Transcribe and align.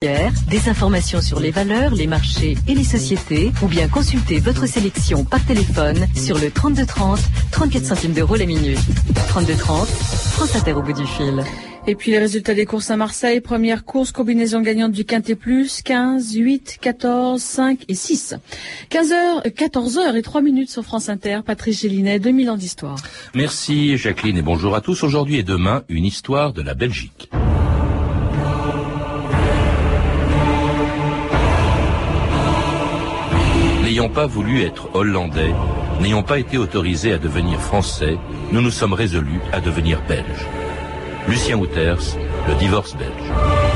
Des 0.00 0.68
informations 0.68 1.20
sur 1.20 1.40
les 1.40 1.50
valeurs, 1.50 1.92
les 1.92 2.06
marchés 2.06 2.56
et 2.68 2.74
les 2.76 2.84
sociétés, 2.84 3.50
ou 3.62 3.66
bien 3.66 3.88
consultez 3.88 4.38
votre 4.38 4.64
sélection 4.66 5.24
par 5.24 5.44
téléphone 5.44 6.06
sur 6.14 6.38
le 6.38 6.52
3230, 6.52 7.18
34 7.50 7.84
centimes 7.84 8.12
d'euros 8.12 8.36
la 8.36 8.46
minute. 8.46 8.78
3230, 9.28 9.88
France 9.88 10.54
Inter 10.54 10.74
au 10.74 10.82
bout 10.82 10.92
du 10.92 11.04
fil. 11.04 11.42
Et 11.88 11.96
puis 11.96 12.12
les 12.12 12.20
résultats 12.20 12.54
des 12.54 12.64
courses 12.64 12.92
à 12.92 12.96
Marseille. 12.96 13.40
Première 13.40 13.84
course, 13.84 14.12
combinaison 14.12 14.60
gagnante 14.60 14.92
du 14.92 15.04
Quintet 15.04 15.34
Plus, 15.34 15.82
15, 15.82 16.32
8, 16.32 16.78
14, 16.80 17.42
5 17.42 17.84
et 17.88 17.94
6. 17.94 18.36
15h, 18.92 19.48
14h 19.48 20.14
et 20.14 20.22
3 20.22 20.42
minutes 20.42 20.70
sur 20.70 20.84
France 20.84 21.08
Inter. 21.08 21.40
Patrice 21.44 21.80
Gélinet, 21.80 22.20
2000 22.20 22.50
ans 22.50 22.56
d'histoire. 22.56 22.98
Merci 23.34 23.96
Jacqueline 23.96 24.36
et 24.36 24.42
bonjour 24.42 24.76
à 24.76 24.80
tous. 24.80 25.02
Aujourd'hui 25.02 25.38
et 25.38 25.42
demain, 25.42 25.82
une 25.88 26.04
histoire 26.04 26.52
de 26.52 26.62
la 26.62 26.74
Belgique. 26.74 27.28
N'ayant 33.98 34.10
pas 34.10 34.26
voulu 34.26 34.62
être 34.62 34.94
hollandais, 34.94 35.52
n'ayant 36.00 36.22
pas 36.22 36.38
été 36.38 36.56
autorisés 36.56 37.12
à 37.12 37.18
devenir 37.18 37.58
français, 37.58 38.16
nous 38.52 38.60
nous 38.60 38.70
sommes 38.70 38.92
résolus 38.92 39.40
à 39.52 39.60
devenir 39.60 40.00
belges. 40.06 40.46
Lucien 41.26 41.56
Wouters, 41.56 42.16
le 42.46 42.54
divorce 42.60 42.94
belge. 42.94 43.67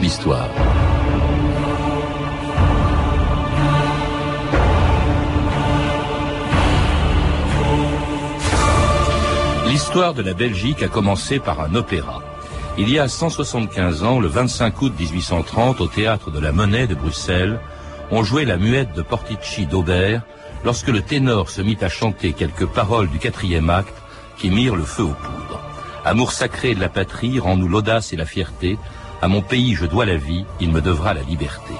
D'histoire. 0.00 0.48
L'histoire 9.66 10.14
de 10.14 10.22
la 10.22 10.34
Belgique 10.34 10.82
a 10.82 10.88
commencé 10.88 11.38
par 11.38 11.60
un 11.60 11.74
opéra. 11.74 12.22
Il 12.78 12.90
y 12.90 12.98
a 12.98 13.08
175 13.08 14.02
ans, 14.04 14.20
le 14.20 14.28
25 14.28 14.80
août 14.82 14.92
1830, 14.98 15.80
au 15.80 15.86
théâtre 15.86 16.30
de 16.30 16.38
la 16.38 16.52
Monnaie 16.52 16.86
de 16.86 16.94
Bruxelles, 16.94 17.60
on 18.10 18.22
jouait 18.22 18.44
la 18.44 18.56
muette 18.56 18.94
de 18.94 19.02
Portici 19.02 19.66
d'Aubert 19.66 20.22
lorsque 20.64 20.88
le 20.88 21.02
ténor 21.02 21.50
se 21.50 21.60
mit 21.60 21.78
à 21.80 21.88
chanter 21.88 22.32
quelques 22.32 22.66
paroles 22.66 23.08
du 23.08 23.18
quatrième 23.18 23.70
acte 23.70 23.94
qui 24.38 24.50
mirent 24.50 24.76
le 24.76 24.84
feu 24.84 25.04
aux 25.04 25.08
poudres. 25.08 25.60
Amour 26.04 26.32
sacré 26.32 26.74
de 26.74 26.80
la 26.80 26.88
patrie, 26.88 27.38
rend-nous 27.38 27.68
l'audace 27.68 28.12
et 28.12 28.16
la 28.16 28.26
fierté, 28.26 28.78
à 29.22 29.28
mon 29.28 29.40
pays 29.40 29.74
je 29.74 29.86
dois 29.86 30.04
la 30.04 30.16
vie, 30.16 30.44
il 30.60 30.72
me 30.72 30.80
devra 30.80 31.14
la 31.14 31.22
liberté. 31.22 31.72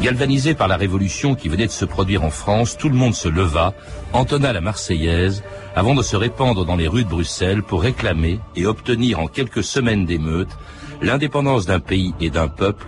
Galvanisé 0.00 0.54
par 0.54 0.66
la 0.66 0.76
révolution 0.76 1.34
qui 1.34 1.48
venait 1.48 1.66
de 1.66 1.70
se 1.70 1.84
produire 1.84 2.24
en 2.24 2.30
France, 2.30 2.76
tout 2.76 2.88
le 2.88 2.96
monde 2.96 3.14
se 3.14 3.28
leva, 3.28 3.74
entonna 4.12 4.52
la 4.52 4.62
Marseillaise, 4.62 5.44
avant 5.76 5.94
de 5.94 6.02
se 6.02 6.16
répandre 6.16 6.64
dans 6.64 6.74
les 6.74 6.88
rues 6.88 7.04
de 7.04 7.10
Bruxelles 7.10 7.62
pour 7.62 7.82
réclamer 7.82 8.40
et 8.56 8.66
obtenir 8.66 9.20
en 9.20 9.28
quelques 9.28 9.62
semaines 9.62 10.06
d'émeutes 10.06 10.56
l'indépendance 11.02 11.66
d'un 11.66 11.80
pays 11.80 12.14
et 12.20 12.30
d'un 12.30 12.48
peuple 12.48 12.86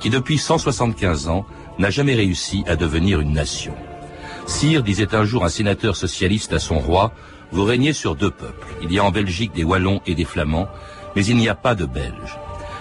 qui 0.00 0.10
depuis 0.10 0.38
175 0.38 1.28
ans 1.28 1.46
n'a 1.78 1.90
jamais 1.90 2.14
réussi 2.14 2.64
à 2.66 2.76
devenir 2.76 3.20
une 3.20 3.32
nation. 3.32 3.74
Sire, 4.46 4.82
disait 4.82 5.14
un 5.14 5.24
jour 5.24 5.44
un 5.44 5.50
sénateur 5.50 5.96
socialiste 5.96 6.54
à 6.54 6.58
son 6.58 6.78
roi, 6.78 7.12
vous 7.52 7.64
régnez 7.64 7.92
sur 7.92 8.16
deux 8.16 8.30
peuples. 8.30 8.68
Il 8.82 8.90
y 8.90 8.98
a 8.98 9.04
en 9.04 9.10
Belgique 9.10 9.52
des 9.52 9.64
Wallons 9.64 10.00
et 10.06 10.14
des 10.14 10.24
Flamands, 10.24 10.68
mais 11.14 11.24
il 11.26 11.36
n'y 11.36 11.48
a 11.48 11.54
pas 11.54 11.74
de 11.74 11.84
Belges. 11.84 12.38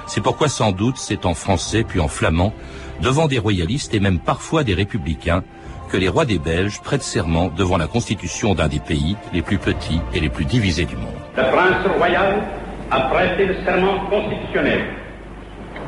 C'est 0.08 0.22
pourquoi 0.22 0.48
sans 0.48 0.72
doute 0.72 0.98
c'est 0.98 1.26
en 1.26 1.34
français 1.34 1.84
puis 1.84 2.00
en 2.00 2.08
flamand, 2.08 2.54
devant 3.02 3.28
des 3.28 3.40
royalistes 3.40 3.94
et 3.94 4.00
même 4.00 4.20
parfois 4.20 4.64
des 4.64 4.74
républicains, 4.74 5.44
que 5.90 5.98
les 5.98 6.08
rois 6.08 6.26
des 6.26 6.40
Belges 6.40 6.80
prêtent 6.82 7.04
serment 7.04 7.50
devant 7.50 7.78
la 7.78 7.88
constitution 7.88 8.56
d'un 8.56 8.68
des 8.68 8.80
pays 8.80 9.16
les 9.34 9.42
plus 9.42 9.58
petits 9.58 10.00
et 10.14 10.20
les 10.20 10.30
plus 10.30 10.46
divisés 10.46 10.86
du 10.86 10.96
monde. 10.96 11.14
Le 11.36 11.44
prince 11.44 11.98
royal 11.98 12.42
a 12.90 13.02
prêté 13.02 13.46
le 13.46 13.56
serment 13.66 14.00
constitutionnel. 14.10 14.82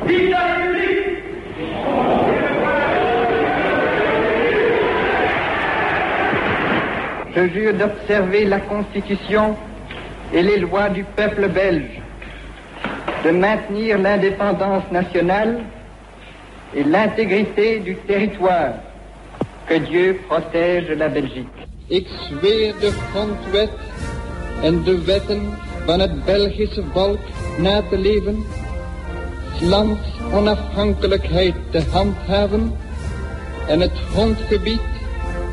Vive 0.06 0.30
la 0.30 0.40
République 0.40 1.00
Je 7.36 7.47
jure 7.53 7.74
d'observer 7.74 8.46
la 8.46 8.59
Constitution 8.59 9.56
et 10.34 10.41
les 10.41 10.57
lois 10.57 10.90
du 10.90 11.03
peuple 11.03 11.47
belge 11.47 12.01
de 13.24 13.31
maintenir 13.31 13.97
l'indépendance 13.97 14.84
nationale 14.92 15.64
et 16.75 16.84
l'intégrité 16.84 17.80
du 17.80 17.96
territoire. 17.96 18.74
Que 19.68 19.75
Dieu 19.75 20.20
protège 20.28 20.90
la 20.97 21.09
Belgique. 21.09 21.48
Ik 21.88 22.08
zweer 22.08 22.74
de 22.80 22.92
grondwet 22.92 23.69
en 24.62 24.84
de 24.84 25.03
wetten 25.06 25.42
van 25.86 26.00
het 26.00 26.25
Belgische 26.25 26.84
volk 26.94 27.19
na 27.58 27.81
te 27.90 27.98
leven, 27.98 28.44
lands 29.62 30.00
onafhankelijkheid 30.34 31.56
te 31.69 31.81
handhaven 31.92 32.74
en 33.68 33.80
het 33.80 33.98
grondgebied 34.12 34.81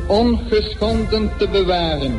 ongeschonden 0.07 1.31
te 1.37 1.49
bewaren. 1.49 2.15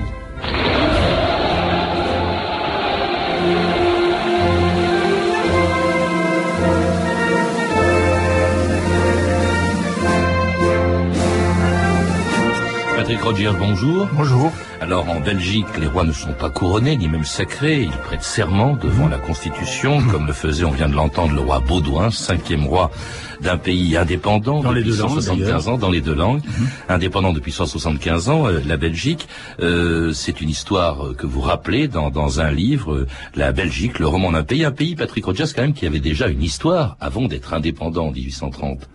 Patrick 13.08 13.24
Rogers, 13.24 13.54
bonjour. 13.58 14.06
Bonjour. 14.12 14.52
Alors 14.82 15.10
en 15.10 15.22
Belgique, 15.22 15.66
les 15.80 15.88
rois 15.88 16.04
ne 16.04 16.12
sont 16.12 16.34
pas 16.34 16.50
couronnés 16.50 16.98
ni 16.98 17.08
même 17.08 17.24
sacrés, 17.24 17.84
ils 17.84 17.90
prêtent 17.90 18.22
serment 18.22 18.74
devant 18.76 19.08
la 19.08 19.18
Constitution, 19.18 20.02
comme 20.12 20.28
le 20.28 20.34
faisait, 20.34 20.66
on 20.66 20.72
vient 20.72 20.90
de 20.90 20.94
l'entendre, 20.94 21.34
le 21.34 21.40
roi 21.40 21.62
Baudouin, 21.62 22.12
cinquième 22.12 22.66
roi 22.66 22.92
d'un 23.40 23.58
pays 23.58 23.96
indépendant 23.96 24.62
Dans 24.62 24.74
les 24.74 24.82
depuis 24.82 24.98
deux 24.98 25.04
langues, 25.04 25.22
175 25.22 25.68
ans, 25.70 25.78
dans 25.78 25.90
les 25.90 26.02
deux 26.02 26.16
langues, 26.16 26.42
indépendant 26.90 27.32
depuis 27.32 27.54
175 27.54 28.28
ans, 28.30 28.48
euh, 28.48 28.60
la 28.68 28.76
Belgique, 28.76 29.30
euh, 29.62 30.12
c'est 30.12 30.42
une 30.42 30.50
histoire 30.50 31.08
euh, 31.08 31.14
que 31.14 31.28
vous 31.28 31.42
rappelez 31.42 31.88
dans, 31.88 32.10
dans 32.10 32.42
un 32.42 32.52
livre, 32.52 32.94
euh, 32.94 33.08
La 33.36 33.54
Belgique, 33.54 34.00
le 34.00 34.08
roman 34.08 34.34
d'un 34.34 34.44
pays, 34.44 34.66
un 34.66 34.72
pays, 34.72 34.96
Patrick 34.96 35.24
Rogers, 35.24 35.46
quand 35.56 35.62
même, 35.62 35.74
qui 35.74 35.86
avait 35.86 36.02
déjà 36.02 36.28
une 36.28 36.44
histoire 36.44 36.98
avant 37.00 37.28
d'être 37.28 37.54
indépendant 37.54 38.08
en 38.08 38.12
1830. 38.12 38.90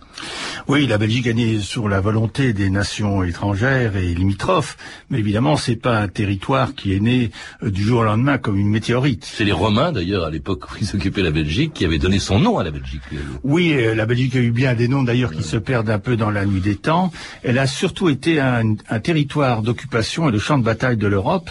Oui, 0.67 0.87
la 0.87 0.97
Belgique 0.97 1.27
est 1.27 1.33
née 1.33 1.59
sur 1.59 1.89
la 1.89 1.99
volonté 1.99 2.53
des 2.53 2.69
nations 2.69 3.23
étrangères 3.23 3.97
et 3.97 4.02
limitrophes, 4.05 4.77
mais 5.09 5.19
évidemment, 5.19 5.55
c'est 5.55 5.75
pas 5.75 5.99
un 5.99 6.07
territoire 6.07 6.75
qui 6.75 6.93
est 6.93 6.99
né 6.99 7.31
euh, 7.63 7.71
du 7.71 7.83
jour 7.83 8.01
au 8.01 8.03
lendemain 8.03 8.37
comme 8.37 8.57
une 8.57 8.69
météorite. 8.69 9.25
C'est 9.25 9.45
les 9.45 9.51
Romains, 9.51 9.91
d'ailleurs, 9.91 10.25
à 10.25 10.29
l'époque 10.29 10.71
où 10.71 10.75
ils 10.81 10.87
s'occupaient 10.87 11.21
la 11.21 11.31
Belgique, 11.31 11.73
qui 11.73 11.85
avaient 11.85 11.99
donné 11.99 12.19
son 12.19 12.39
nom 12.39 12.57
à 12.57 12.63
la 12.63 12.71
Belgique. 12.71 13.01
Oui, 13.43 13.73
euh, 13.73 13.95
la 13.95 14.05
Belgique 14.05 14.35
a 14.35 14.39
eu 14.39 14.51
bien 14.51 14.73
des 14.73 14.87
noms 14.87 15.03
d'ailleurs 15.03 15.31
qui 15.31 15.43
se 15.43 15.57
perdent 15.57 15.89
un 15.89 15.99
peu 15.99 16.15
dans 16.17 16.31
la 16.31 16.45
nuit 16.45 16.61
des 16.61 16.75
temps. 16.75 17.11
Elle 17.43 17.59
a 17.59 17.67
surtout 17.67 18.09
été 18.09 18.39
un, 18.39 18.75
un 18.89 18.99
territoire 18.99 19.61
d'occupation 19.61 20.29
et 20.29 20.31
de 20.31 20.39
champ 20.39 20.57
de 20.57 20.63
bataille 20.63 20.97
de 20.97 21.07
l'Europe, 21.07 21.49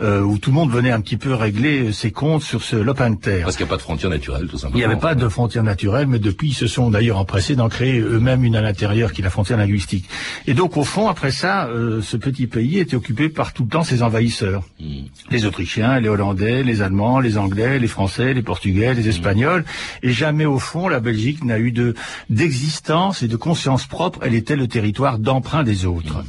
euh, 0.00 0.20
où 0.20 0.38
tout 0.38 0.50
le 0.50 0.54
monde 0.54 0.70
venait 0.70 0.90
un 0.90 1.00
petit 1.00 1.16
peu 1.16 1.34
régler 1.34 1.88
euh, 1.88 1.92
ses 1.92 2.10
comptes 2.10 2.42
sur 2.42 2.62
ce 2.62 2.76
lopin 2.76 3.10
de 3.10 3.16
terre. 3.16 3.44
Parce 3.44 3.56
qu'il 3.56 3.66
n'y 3.66 3.70
a 3.70 3.74
pas 3.74 3.76
de 3.76 3.82
frontières 3.82 4.10
naturelles, 4.10 4.46
tout 4.46 4.58
simplement. 4.58 4.76
Il 4.76 4.86
n'y 4.86 4.92
avait 4.92 5.00
pas 5.00 5.14
de 5.14 5.28
frontières 5.28 5.62
naturelles, 5.62 6.06
mais 6.06 6.18
depuis, 6.18 6.48
ils 6.48 6.54
se 6.54 6.66
sont 6.66 6.90
d'ailleurs 6.90 7.18
empressés 7.18 7.56
d'en 7.56 7.68
créer 7.68 8.00
eux-mêmes 8.00 8.44
une 8.44 8.56
à 8.56 8.60
l'intérieur, 8.60 9.12
qui 9.12 9.20
est 9.20 9.24
la 9.24 9.30
frontière 9.30 9.58
linguistique. 9.58 10.06
Et 10.46 10.54
donc, 10.54 10.76
au 10.76 10.84
fond, 10.84 11.08
après 11.08 11.30
ça, 11.30 11.66
euh, 11.66 11.91
ce 12.00 12.16
petit 12.16 12.46
pays 12.46 12.78
était 12.78 12.96
occupé 12.96 13.28
par 13.28 13.52
tout 13.52 13.64
le 13.64 13.68
temps 13.68 13.84
ses 13.84 14.02
envahisseurs. 14.02 14.64
Hmm. 14.80 15.04
Les 15.30 15.44
Autrichiens, 15.44 16.00
les 16.00 16.08
Hollandais, 16.08 16.62
les 16.62 16.82
Allemands, 16.82 17.20
les 17.20 17.38
Anglais, 17.38 17.78
les 17.78 17.88
Français, 17.88 18.34
les 18.34 18.42
Portugais, 18.42 18.94
les 18.94 19.08
Espagnols. 19.08 19.64
Et 20.02 20.12
jamais, 20.12 20.46
au 20.46 20.58
fond, 20.58 20.88
la 20.88 21.00
Belgique 21.00 21.44
n'a 21.44 21.58
eu 21.58 21.72
de 21.72 21.94
d'existence 22.30 23.22
et 23.22 23.28
de 23.28 23.36
conscience 23.36 23.86
propre. 23.86 24.20
Elle 24.22 24.34
était 24.34 24.56
le 24.56 24.68
territoire 24.68 25.18
d'emprunt 25.18 25.64
des 25.64 25.86
autres. 25.86 26.24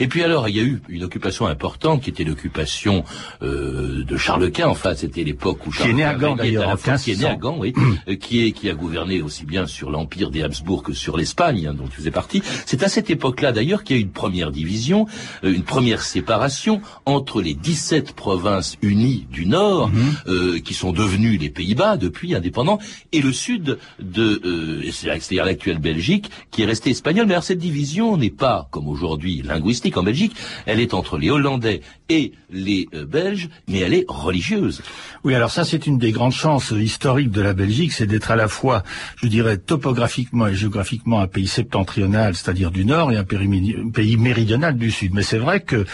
Et 0.00 0.08
puis 0.08 0.22
alors, 0.22 0.48
il 0.48 0.56
y 0.56 0.60
a 0.60 0.62
eu 0.62 0.80
une 0.88 1.04
occupation 1.04 1.46
importante 1.46 2.02
qui 2.02 2.10
était 2.10 2.24
l'occupation 2.24 3.04
euh, 3.42 4.04
de 4.04 4.16
Charles 4.16 4.50
Quint. 4.50 4.68
Enfin, 4.68 4.94
c'était 4.94 5.24
l'époque 5.24 5.66
où 5.66 5.70
Qui 5.70 5.76
est 5.76 5.80
Charles 5.84 5.96
né 5.96 6.04
à 6.04 6.14
Quint 6.14 6.18
Gand, 6.18 6.34
régnait 6.34 6.42
d'ailleurs, 6.42 6.64
à 6.64 6.72
la 6.72 6.76
fois, 6.76 6.96
qui 6.98 7.12
est 7.12 7.16
né 7.16 7.26
à 7.26 7.36
1500. 7.36 7.40
Gand, 7.40 7.56
oui, 7.58 7.74
euh, 8.08 8.16
qui 8.16 8.46
est 8.46 8.52
qui 8.52 8.70
a 8.70 8.74
gouverné 8.74 9.22
aussi 9.22 9.44
bien 9.44 9.66
sur 9.66 9.90
l'empire 9.90 10.30
des 10.30 10.42
Habsbourg 10.42 10.82
que 10.82 10.92
sur 10.92 11.16
l'Espagne, 11.16 11.66
hein, 11.66 11.74
dont 11.74 11.86
tu 11.86 11.96
faisais 11.96 12.10
partie. 12.10 12.42
C'est 12.64 12.82
à 12.82 12.88
cette 12.88 13.10
époque-là, 13.10 13.52
d'ailleurs, 13.52 13.84
qu'il 13.84 13.96
y 13.96 13.98
a 13.98 14.00
eu 14.00 14.04
une 14.04 14.12
première 14.12 14.50
division, 14.50 15.06
euh, 15.44 15.52
une 15.52 15.62
première 15.62 16.02
séparation 16.02 16.80
entre 17.04 17.42
les 17.42 17.54
17 17.54 18.12
provinces 18.12 18.76
unies 18.82 19.26
du 19.30 19.46
Nord, 19.46 19.90
euh, 20.26 20.58
qui 20.60 20.74
sont 20.74 20.92
devenues 20.92 21.36
les 21.36 21.50
Pays-Bas 21.50 21.96
depuis 21.96 22.34
indépendants, 22.34 22.78
et 23.12 23.20
le 23.20 23.32
sud 23.32 23.78
de, 24.00 24.40
euh, 24.44 24.90
c'est-à-dire 24.90 25.44
l'actuelle 25.44 25.78
Belgique, 25.78 26.30
qui 26.50 26.62
est 26.62 26.66
restée 26.66 26.90
espagnole. 26.90 27.26
Mais 27.26 27.34
alors 27.34 27.44
cette 27.44 27.58
division 27.58 28.16
n'est 28.16 28.30
pas, 28.30 28.68
comme 28.70 28.88
aujourd'hui, 28.88 29.42
linguistique 29.42 29.65
en 29.96 30.02
Belgique, 30.02 30.36
elle 30.66 30.80
est 30.80 30.94
entre 30.94 31.18
les 31.18 31.30
Hollandais 31.30 31.80
et 32.08 32.32
les 32.50 32.88
euh, 32.94 33.04
Belges, 33.04 33.48
mais 33.68 33.80
elle 33.80 33.94
est 33.94 34.04
religieuse. 34.08 34.82
Oui, 35.24 35.34
alors 35.34 35.50
ça 35.50 35.64
c'est 35.64 35.86
une 35.86 35.98
des 35.98 36.12
grandes 36.12 36.32
chances 36.32 36.70
historiques 36.70 37.30
de 37.30 37.40
la 37.40 37.52
Belgique, 37.52 37.92
c'est 37.92 38.06
d'être 38.06 38.30
à 38.30 38.36
la 38.36 38.48
fois, 38.48 38.82
je 39.16 39.26
dirais, 39.26 39.58
topographiquement 39.58 40.46
et 40.46 40.54
géographiquement 40.54 41.20
un 41.20 41.26
pays 41.26 41.46
septentrional, 41.46 42.34
c'est-à-dire 42.34 42.70
du 42.70 42.84
nord, 42.84 43.12
et 43.12 43.16
un 43.16 43.24
pays 43.24 44.16
méridional 44.16 44.76
du 44.76 44.90
sud. 44.90 45.14
Mais 45.14 45.22
c'est 45.22 45.38
vrai 45.38 45.60
que 45.60 45.84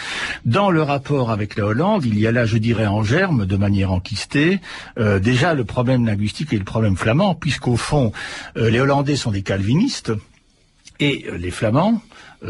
dans 0.44 0.70
le 0.70 0.82
rapport 0.82 1.30
avec 1.30 1.56
la 1.56 1.66
Hollande, 1.66 2.04
il 2.04 2.18
y 2.18 2.26
a 2.26 2.32
là, 2.32 2.44
je 2.44 2.58
dirais, 2.58 2.86
en 2.86 3.02
germe, 3.02 3.46
de 3.46 3.56
manière 3.56 3.92
enquistée, 3.92 4.60
euh, 4.98 5.18
déjà 5.18 5.54
le 5.54 5.64
problème 5.64 6.06
linguistique 6.06 6.52
et 6.52 6.58
le 6.58 6.64
problème 6.64 6.96
flamand, 6.96 7.34
puisqu'au 7.34 7.76
fond, 7.76 8.12
euh, 8.56 8.70
les 8.70 8.80
Hollandais 8.80 9.16
sont 9.16 9.30
des 9.30 9.42
calvinistes 9.42 10.12
et 11.00 11.26
les 11.36 11.50
Flamands 11.50 12.00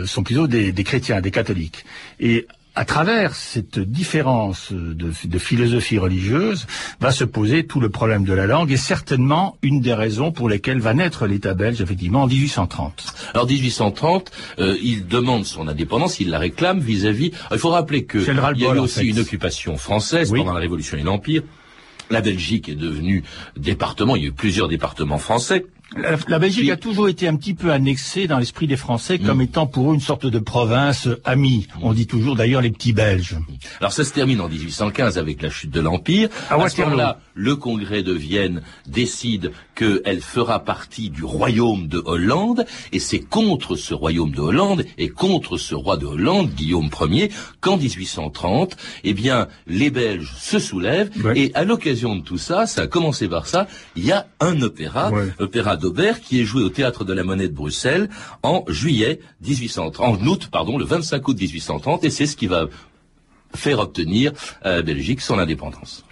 sont 0.07 0.23
plutôt 0.23 0.47
des, 0.47 0.73
des 0.73 0.85
chrétiens, 0.85 1.21
des 1.21 1.31
catholiques. 1.31 1.85
Et 2.21 2.47
à 2.75 2.85
travers 2.85 3.35
cette 3.35 3.79
différence 3.79 4.73
de, 4.73 5.39
philosophie 5.39 5.99
religieuse, 5.99 6.67
va 7.01 7.11
se 7.11 7.25
poser 7.25 7.67
tout 7.67 7.81
le 7.81 7.91
problème 7.91 8.25
de 8.25 8.33
la 8.33 8.47
langue 8.47 8.73
et 8.73 8.77
certainement 8.77 9.59
une 9.63 9.81
des 9.81 9.93
raisons 9.93 10.33
pour 10.33 10.49
lesquelles 10.49 10.81
va 10.81 10.95
naître 10.95 11.27
l'État 11.27 11.55
belge, 11.55 11.83
effectivement, 11.83 12.23
en 12.23 12.27
1830. 12.27 13.15
Alors 13.35 13.47
1830, 13.47 14.31
euh, 14.59 14.77
il 14.83 15.07
demande 15.07 15.45
son 15.45 15.69
indépendance, 15.69 16.21
il 16.21 16.31
la 16.31 16.39
réclame 16.39 16.81
vis-à-vis... 16.81 17.33
il 17.51 17.59
faut 17.59 17.71
rappeler 17.71 18.07
qu'il 18.07 18.23
y 18.23 18.67
a 18.67 18.75
eu 18.75 18.79
aussi 18.79 19.07
une 19.07 19.19
occupation 19.19 19.77
française 19.77 20.31
pendant 20.31 20.55
la 20.55 20.61
Révolution 20.61 20.97
et 20.97 21.03
l'Empire. 21.03 21.43
La 22.11 22.21
Belgique 22.21 22.69
est 22.69 22.75
devenue 22.75 23.23
département, 23.57 24.17
il 24.17 24.23
y 24.23 24.25
a 24.27 24.29
eu 24.29 24.33
plusieurs 24.33 24.69
départements 24.69 25.19
français. 25.19 25.67
La, 25.97 26.39
Belgique 26.39 26.71
a 26.71 26.77
toujours 26.77 27.09
été 27.09 27.29
un 27.29 27.37
petit 27.37 27.55
peu 27.55 27.73
annexée 27.73 28.27
dans 28.27 28.39
l'esprit 28.39 28.67
des 28.67 28.77
Français 28.77 29.19
comme 29.19 29.39
mm. 29.39 29.43
étant 29.43 29.67
pour 29.67 29.91
eux 29.91 29.95
une 29.95 30.01
sorte 30.01 30.27
de 30.27 30.39
province 30.39 31.09
amie. 31.25 31.67
On 31.83 31.93
dit 31.93 32.07
toujours 32.07 32.37
d'ailleurs 32.37 32.63
les 32.63 32.71
petits 32.71 32.93
Belges. 32.93 33.37
Alors 33.81 33.93
ça 33.93 34.05
se 34.05 34.13
termine 34.13 34.41
en 34.41 34.49
1815 34.49 35.19
avec 35.19 35.43
la 35.43 35.51
chute 35.51 35.71
de 35.71 35.81
l'Empire. 35.81 36.29
À, 36.51 36.69
ce 36.69 36.81
moment-là, 36.83 37.19
le 37.35 37.57
Congrès 37.57 38.03
de 38.03 38.13
Vienne 38.13 38.63
décide 38.87 39.53
qu'elle 39.75 40.21
fera 40.21 40.61
partie 40.61 41.11
du 41.11 41.25
royaume 41.25 41.89
de 41.89 42.03
Hollande 42.05 42.65
et 42.93 42.99
c'est 42.99 43.21
contre 43.21 43.77
ce 43.77 43.95
royaume 43.95 44.33
de 44.33 44.41
Hollande 44.41 44.85
et 44.99 45.09
contre 45.09 45.57
ce 45.57 45.75
roi 45.75 45.97
de 45.97 46.07
Hollande, 46.07 46.51
Guillaume 46.51 46.91
Ier, 47.01 47.31
qu'en 47.61 47.77
1830, 47.77 48.77
eh 49.05 49.15
bien, 49.15 49.49
les 49.67 49.91
Belges 49.91 50.35
se 50.39 50.59
soulèvent 50.59 51.11
et 51.35 51.51
à 51.55 51.65
l'occasion 51.65 52.17
de 52.17 52.23
tout 52.23 52.39
ça, 52.39 52.67
ça 52.67 52.83
a 52.83 52.87
commencé 52.87 53.29
par 53.29 53.47
ça, 53.47 53.67
il 53.97 54.05
y 54.05 54.13
a 54.13 54.27
un 54.41 54.61
opéra, 54.63 55.11
opéra 55.39 55.77
d'Aubert 55.83 56.21
qui 56.21 56.41
est 56.41 56.45
joué 56.45 56.63
au 56.63 56.71
théâtre 56.71 57.05
de 57.05 57.13
la 57.13 57.25
Monnaie 57.25 57.49
de 57.49 57.55
Bruxelles 57.55 58.09
en 58.43 58.65
juillet 58.69 59.19
1830, 59.47 60.01
en 60.01 60.27
août, 60.27 60.49
pardon, 60.51 60.79
le 60.79 60.85
25 60.85 61.27
août 61.29 61.39
1830, 61.39 62.05
et 62.05 62.11
c'est 62.11 62.27
ce 62.27 62.37
qui 62.37 62.47
va 62.47 62.69
faire 63.55 63.81
obtenir 63.81 64.33
à 64.63 64.77
la 64.77 64.83
Belgique 64.83 65.21
son 65.21 65.39
indépendance. 65.39 66.05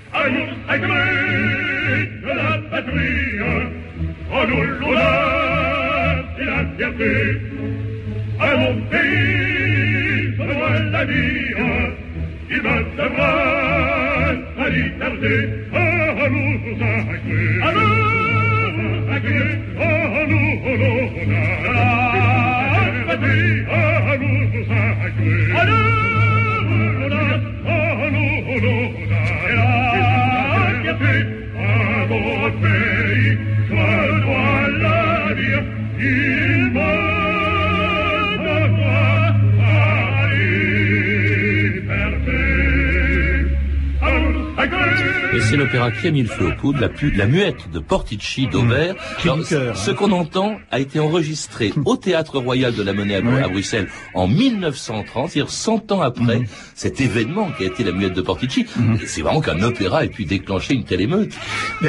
C'est 45.50 45.56
l'opéra 45.56 45.91
qui 45.91 46.06
a 46.06 46.12
mis 46.12 46.23
le 46.23 46.29
feu 46.29 46.47
aux 46.47 46.55
poudres, 46.55 46.79
la, 46.81 46.88
la 47.17 47.26
muette 47.26 47.69
de 47.73 47.81
Portici 47.81 48.47
d'Aubert. 48.47 48.94
Mmh. 49.25 49.75
Ce 49.75 49.91
qu'on 49.91 50.12
entend 50.12 50.56
a 50.70 50.79
été 50.79 51.00
enregistré 51.00 51.73
au 51.85 51.97
Théâtre 51.97 52.38
Royal 52.38 52.73
de 52.73 52.82
la 52.85 52.93
Monnaie 52.93 53.17
à, 53.17 53.49
Bruxelles 53.49 53.88
en 54.14 54.29
1930, 54.29 55.31
c'est-à-dire 55.31 55.50
100 55.50 55.91
ans 55.91 56.02
après 56.02 56.38
mmh. 56.38 56.47
cet 56.76 57.00
événement 57.00 57.50
qui 57.50 57.64
a 57.64 57.67
été 57.67 57.82
la 57.82 57.91
muette 57.91 58.12
de 58.12 58.20
Portici. 58.20 58.64
Mmh. 58.76 58.94
C'est 59.06 59.23
vraiment 59.23 59.41
qu'un 59.41 59.61
opéra 59.62 60.05
ait 60.05 60.08
pu 60.08 60.25
déclencher 60.25 60.75
une 60.75 60.85
telle 60.85 61.00
émeute. 61.00 61.32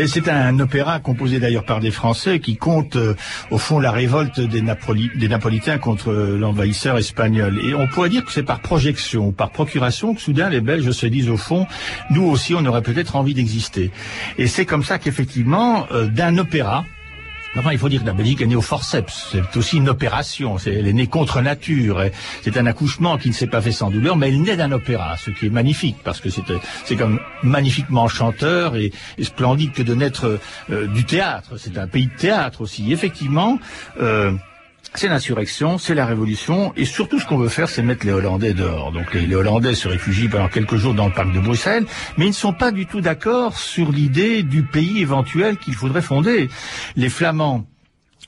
C'est 0.08 0.28
un 0.28 0.60
opéra 0.60 1.00
composé 1.00 1.40
d'ailleurs 1.40 1.66
par 1.66 1.82
des 1.82 1.92
Français 1.92 2.40
qui 2.40 2.58
compte 2.58 2.96
euh, 2.96 3.14
au 3.52 3.60
fond 3.60 3.80
la 3.80 3.92
révolte 3.92 4.40
des, 4.40 4.64
des 5.16 5.28
Napolitains 5.28 5.78
contre 5.78 6.12
euh, 6.12 6.40
l'envahisseur 6.40 6.98
espagnol. 6.98 7.60
Et 7.64 7.76
on 7.76 7.86
pourrait 7.86 8.10
dire 8.10 8.26
que 8.26 8.32
c'est 8.32 8.42
par 8.42 8.62
projection, 8.62 9.32
par 9.32 9.52
procuration 9.52 10.16
que 10.16 10.22
soudain 10.22 10.50
les 10.50 10.62
Belges 10.62 10.90
se 10.90 11.06
disent 11.06 11.30
au 11.30 11.38
fond, 11.38 11.68
nous 12.10 12.24
aussi 12.24 12.56
on 12.56 12.66
aurait 12.66 12.82
peut-être 12.82 13.16
envie 13.16 13.36
d'exister 13.36 13.51
et 14.38 14.48
c'est 14.48 14.66
comme 14.66 14.84
ça 14.84 15.00
qu'effectivement, 15.00 15.88
euh, 15.92 16.08
d'un 16.08 16.38
opéra, 16.38 16.86
Enfin, 17.58 17.74
il 17.74 17.78
faut 17.78 17.90
dire 17.90 18.02
que 18.02 18.08
la 18.08 18.14
Belgique 18.14 18.42
est 18.42 18.46
née 18.46 18.56
au 18.56 18.62
forceps. 18.62 19.28
C'est 19.34 19.58
aussi 19.58 19.76
une 19.76 19.90
opération. 19.90 20.56
elle 20.66 20.88
est 20.88 20.94
née 20.94 21.08
contre 21.08 21.42
nature. 21.42 22.02
C'est 22.44 22.56
un 22.56 22.66
accouchement 22.66 23.18
qui 23.18 23.28
ne 23.28 23.34
s'est 23.34 23.48
pas 23.48 23.62
fait 23.62 23.74
sans 23.74 23.92
douleur, 23.92 24.16
mais 24.16 24.30
elle 24.30 24.42
naît 24.42 24.56
d'un 24.56 24.72
opéra, 24.72 25.18
ce 25.18 25.32
qui 25.32 25.48
est 25.48 25.50
magnifique 25.50 25.98
parce 26.02 26.22
que 26.22 26.30
c'est 26.30 26.96
comme 26.96 27.20
magnifiquement 27.44 28.08
chanteur 28.08 28.78
et, 28.78 28.94
splendide 29.22 29.74
que 29.74 29.84
de 29.84 29.94
naître 29.94 30.40
euh, 30.72 30.88
du 30.88 31.04
théâtre. 31.04 31.58
C'est 31.58 31.78
un 31.78 31.88
pays 31.88 32.08
de 32.08 32.16
théâtre 32.16 32.62
aussi. 32.62 32.94
Effectivement. 32.94 33.60
Euh, 34.00 34.32
c'est 34.94 35.08
l'insurrection, 35.08 35.78
c'est 35.78 35.96
la 35.96 36.06
révolution, 36.06 36.74
et 36.76 36.86
surtout 36.86 37.20
ce 37.20 37.26
qu'on 37.26 37.38
veut 37.38 37.50
faire, 37.50 37.70
c'est 37.70 37.82
mettre 37.82 38.06
les 38.06 38.12
Hollandais 38.12 38.54
dehors. 38.54 38.92
Donc 38.92 39.14
les, 39.14 39.36
Hollandais 39.36 39.74
se 39.74 39.88
réfugient 39.88 40.28
pendant 40.28 40.50
quelques 40.50 40.76
jours 40.76 40.94
dans 40.94 41.08
le 41.08 41.14
parc 41.14 41.32
de 41.32 41.40
Bruxelles, 41.40 41.86
mais 42.18 42.26
ils 42.26 42.30
ne 42.30 42.34
sont 42.34 42.54
pas 42.54 42.72
du 42.72 42.86
tout 42.86 43.02
d'accord 43.02 43.58
sur 43.58 43.92
l'idée 43.92 44.44
du 44.44 44.64
pays 44.64 45.02
éventuel 45.02 45.58
qu'il 45.58 45.76
faudrait 45.76 46.02
fonder. 46.02 46.50
Les 46.96 47.10
Flamands 47.10 47.66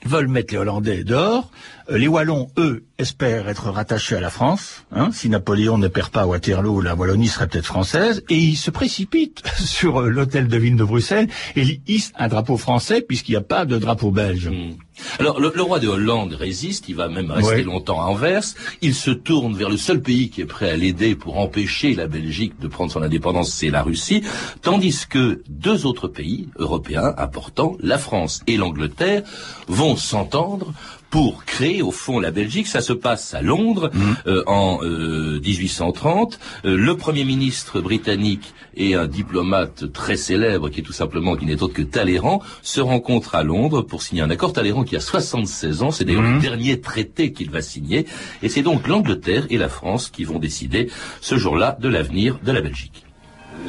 veulent 0.04 0.28
mettre 0.28 0.54
les 0.54 0.58
Hollandais 0.58 1.04
dehors. 1.04 1.50
Euh, 1.90 1.98
les 1.98 2.08
Wallons, 2.08 2.48
eux, 2.56 2.84
espèrent 2.98 3.48
être 3.48 3.70
rattachés 3.70 4.16
à 4.16 4.20
la 4.20 4.30
France. 4.30 4.84
Hein. 4.92 5.10
si 5.12 5.28
Napoléon 5.28 5.78
ne 5.78 5.88
perd 5.88 6.10
pas 6.10 6.26
Waterloo, 6.26 6.80
la 6.80 6.94
Wallonie 6.94 7.28
serait 7.28 7.48
peut-être 7.48 7.66
française. 7.66 8.22
Et 8.28 8.36
ils 8.36 8.56
se 8.56 8.70
précipitent 8.70 9.42
sur 9.58 10.00
euh, 10.00 10.08
l'hôtel 10.08 10.48
de 10.48 10.56
ville 10.56 10.76
de 10.76 10.84
Bruxelles 10.84 11.28
et 11.56 11.62
ils 11.62 11.80
hissent 11.86 12.12
un 12.16 12.28
drapeau 12.28 12.56
français 12.56 13.00
puisqu'il 13.00 13.32
n'y 13.32 13.38
a 13.38 13.42
pas 13.42 13.64
de 13.64 13.78
drapeau 13.78 14.10
belge. 14.10 14.48
Hmm. 14.48 14.76
Alors, 15.18 15.40
le, 15.40 15.48
roi 15.60 15.80
de 15.80 15.88
Hollande 15.88 16.34
résiste, 16.34 16.88
il 16.88 16.94
va 16.94 17.08
même 17.08 17.30
rester 17.32 17.64
longtemps 17.64 18.00
à 18.00 18.04
Anvers. 18.04 18.44
Il 18.80 18.94
se 18.94 19.10
tourne 19.10 19.56
vers 19.56 19.68
le 19.68 19.76
seul 19.76 20.00
pays 20.00 20.30
qui 20.30 20.40
est 20.40 20.46
prêt 20.46 20.70
à 20.70 20.76
l'aider 20.76 21.16
pour 21.16 21.38
empêcher 21.38 21.94
la 21.94 22.06
Belgique 22.06 22.60
de 22.60 22.68
prendre 22.68 22.92
son 22.92 23.02
indépendance, 23.02 23.52
c'est 23.52 23.70
la 23.70 23.82
Russie. 23.82 24.22
Tandis 24.62 25.06
que 25.08 25.42
deux 25.48 25.84
autres 25.84 26.06
pays 26.06 26.48
européens 26.58 27.12
importants, 27.18 27.76
la 27.80 27.98
France 27.98 28.42
et 28.46 28.56
l'Angleterre, 28.56 29.24
vont 29.66 29.96
s'entendre 29.96 30.72
pour 31.14 31.44
créer 31.44 31.80
au 31.80 31.92
fond 31.92 32.18
la 32.18 32.32
Belgique. 32.32 32.66
Ça 32.66 32.80
se 32.80 32.92
passe 32.92 33.34
à 33.34 33.40
Londres 33.40 33.88
mmh. 33.94 34.00
euh, 34.26 34.42
en 34.48 34.80
1830. 34.82 36.40
Euh, 36.64 36.70
euh, 36.70 36.76
le 36.76 36.96
Premier 36.96 37.22
ministre 37.22 37.80
britannique 37.80 38.52
et 38.76 38.96
un 38.96 39.06
diplomate 39.06 39.92
très 39.92 40.16
célèbre, 40.16 40.70
qui 40.70 40.80
est 40.80 40.82
tout 40.82 40.92
simplement 40.92 41.36
qui 41.36 41.46
n'est 41.46 41.62
autre 41.62 41.72
que 41.72 41.82
Talleyrand, 41.82 42.42
se 42.62 42.80
rencontrent 42.80 43.36
à 43.36 43.44
Londres 43.44 43.82
pour 43.82 44.02
signer 44.02 44.22
un 44.22 44.30
accord. 44.30 44.52
Talleyrand 44.52 44.82
qui 44.82 44.96
a 44.96 45.00
76 45.00 45.84
ans, 45.84 45.92
c'est 45.92 46.04
d'ailleurs 46.04 46.22
le 46.22 46.30
mmh. 46.30 46.40
dernier 46.40 46.80
traité 46.80 47.30
qu'il 47.30 47.48
va 47.48 47.62
signer. 47.62 48.06
Et 48.42 48.48
c'est 48.48 48.62
donc 48.62 48.88
l'Angleterre 48.88 49.46
et 49.50 49.56
la 49.56 49.68
France 49.68 50.10
qui 50.10 50.24
vont 50.24 50.40
décider 50.40 50.90
ce 51.20 51.38
jour-là 51.38 51.78
de 51.80 51.88
l'avenir 51.88 52.40
de 52.44 52.50
la 52.50 52.60
Belgique. 52.60 53.04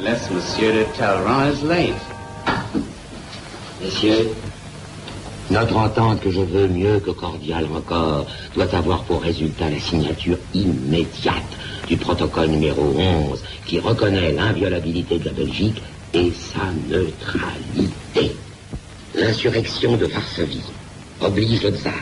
Laisse 0.00 0.28
Monsieur 0.32 0.72
de 0.72 0.84
Talleyrand 0.98 1.52
is 1.52 1.64
late. 1.64 1.94
Monsieur, 3.84 4.30
notre 5.50 5.76
entente 5.76 6.20
que 6.20 6.30
je 6.30 6.40
veux 6.40 6.68
mieux 6.68 6.98
que 7.00 7.10
cordiale 7.10 7.66
encore 7.74 8.26
doit 8.54 8.74
avoir 8.74 9.04
pour 9.04 9.22
résultat 9.22 9.70
la 9.70 9.78
signature 9.78 10.38
immédiate 10.54 11.42
du 11.86 11.96
protocole 11.96 12.48
numéro 12.48 12.82
11 12.82 13.42
qui 13.66 13.78
reconnaît 13.78 14.32
l'inviolabilité 14.32 15.18
de 15.18 15.26
la 15.26 15.32
Belgique 15.32 15.80
et 16.14 16.32
sa 16.32 16.72
neutralité. 16.88 18.34
L'insurrection 19.14 19.96
de 19.96 20.06
Varsovie 20.06 20.62
oblige 21.20 21.62
le 21.62 21.70
tsar 21.70 21.94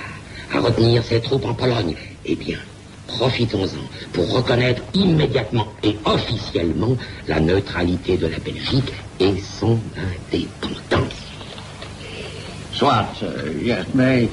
à 0.52 0.60
retenir 0.60 1.02
ses 1.04 1.20
troupes 1.20 1.44
en 1.44 1.54
Pologne. 1.54 1.94
Eh 2.24 2.36
bien, 2.36 2.58
profitons-en 3.06 4.12
pour 4.12 4.32
reconnaître 4.32 4.82
immédiatement 4.94 5.66
et 5.82 5.96
officiellement 6.04 6.96
la 7.28 7.40
neutralité 7.40 8.16
de 8.16 8.26
la 8.26 8.38
Belgique 8.38 8.92
et 9.20 9.34
son 9.40 9.78
indépendance. 9.96 11.23
Soit, 12.84 13.24
yes, 13.62 13.86
mais 13.94 14.28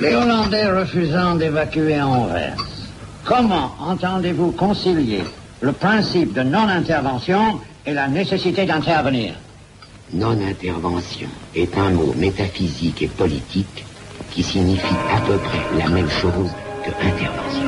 les 0.00 0.14
Hollandais 0.14 0.70
refusant 0.70 1.34
d'évacuer 1.34 2.00
Anvers, 2.00 2.54
Comment 3.24 3.74
entendez-vous 3.80 4.52
concilier 4.52 5.24
le 5.60 5.72
principe 5.72 6.32
de 6.32 6.42
non-intervention 6.42 7.58
et 7.84 7.92
la 7.92 8.06
nécessité 8.06 8.66
d'intervenir? 8.66 9.32
Non-intervention 10.12 11.26
est 11.56 11.76
un 11.76 11.90
mot 11.90 12.14
métaphysique 12.16 13.02
et 13.02 13.08
politique 13.08 13.84
qui 14.30 14.44
signifie 14.44 14.94
à 15.12 15.20
peu 15.22 15.36
près 15.36 15.64
la 15.76 15.88
même 15.88 16.08
chose 16.08 16.52
que 16.84 16.90
intervention. 17.04 17.66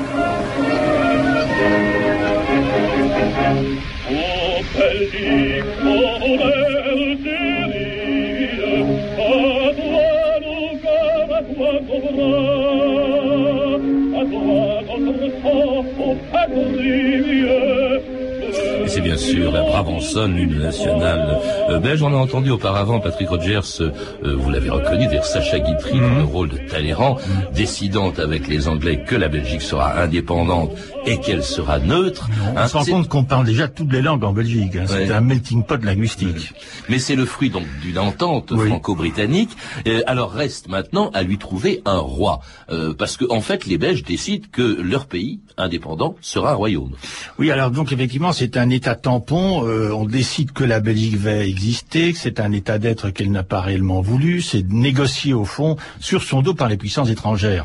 Et 18.85 18.89
c'est 18.89 19.01
bien 19.01 19.17
sûr 19.17 19.53
la 19.53 19.63
Brabançonne, 19.63 20.35
l'une 20.35 20.59
nationale 20.59 21.39
euh, 21.69 21.79
belge. 21.79 22.03
On 22.03 22.15
a 22.15 22.17
entendu 22.17 22.51
auparavant 22.51 23.01
Patrick 23.01 23.29
Rogers, 23.29 23.61
euh, 23.81 23.93
vous 24.23 24.51
l'avez 24.51 24.71
reconnu, 24.71 25.07
dire 25.07 25.25
Sacha 25.25 25.59
Guitry 25.59 26.01
dans 26.01 26.15
le 26.17 26.25
rôle 26.25 26.49
de 26.49 26.57
Talleyrand, 26.57 27.17
décidant 27.55 28.13
avec 28.17 28.49
les 28.49 28.69
Anglais 28.69 29.05
que 29.07 29.15
la 29.17 29.29
Belgique 29.29 29.63
sera 29.63 30.01
indépendante 30.01 30.71
et 31.09 31.19
qu'elle 31.21 31.43
sera 31.43 31.79
neutre. 31.79 32.29
On 32.57 32.67
se 32.69 32.77
rend 32.77 32.85
compte 32.85 33.09
qu'on 33.09 33.25
parle 33.25 33.47
déjà 33.47 33.69
toutes 33.69 33.93
les 33.93 34.03
langues 34.03 34.25
en 34.25 34.33
Belgique. 34.33 34.77
hein. 34.77 34.85
C'est 34.87 35.11
un 35.11 35.21
melting 35.21 35.63
pot 35.65 35.83
linguistique. 35.83 36.53
Mais 36.89 36.99
c'est 36.99 37.17
le 37.17 37.25
fruit 37.25 37.51
donc 37.51 37.65
d'une 37.83 37.99
entente 37.99 38.53
Oui. 38.55 38.69
franco-britannique. 38.69 39.51
Euh, 39.87 40.03
alors 40.07 40.33
reste 40.33 40.69
maintenant 40.69 41.11
à 41.15 41.23
lui 41.23 41.39
trouver 41.39 41.83
un 41.85 41.99
roi, 41.99 42.41
Euh, 42.71 42.93
parce 42.93 43.17
que 43.17 43.25
en 43.31 43.41
fait 43.41 43.65
les 43.67 43.79
Belges 43.79 44.03
décident 44.03 44.47
que 44.53 44.63
leur 44.83 45.07
pays 45.07 45.41
indépendant 45.57 46.15
sera 46.21 46.51
un 46.53 46.55
royaume. 46.55 46.93
Oui, 47.39 47.51
alors 47.51 47.71
donc 47.71 47.93
effectivement, 47.93 48.33
c'est 48.33 48.57
un 48.59 48.69
État 48.69 48.95
tampon. 48.95 49.67
Euh, 49.67 49.91
on 49.93 50.05
décide 50.05 50.53
que 50.53 50.65
la 50.65 50.81
Belgique 50.81 51.17
va 51.17 51.45
exister, 51.45 52.13
que 52.13 52.19
c'est 52.19 52.41
un 52.41 52.53
État 52.53 52.79
d'être 52.79 53.09
qu'elle 53.11 53.31
n'a 53.33 53.43
pas 53.43 53.61
réellement 53.63 54.03
voulu. 54.03 54.43
C'est 54.43 54.67
négocié 54.71 55.33
au 55.33 55.45
fond 55.45 55.77
sur 56.01 56.23
son 56.23 56.43
dos 56.43 56.55
par 56.55 56.69
les 56.69 56.77
puissances 56.77 57.09
étrangères. 57.09 57.65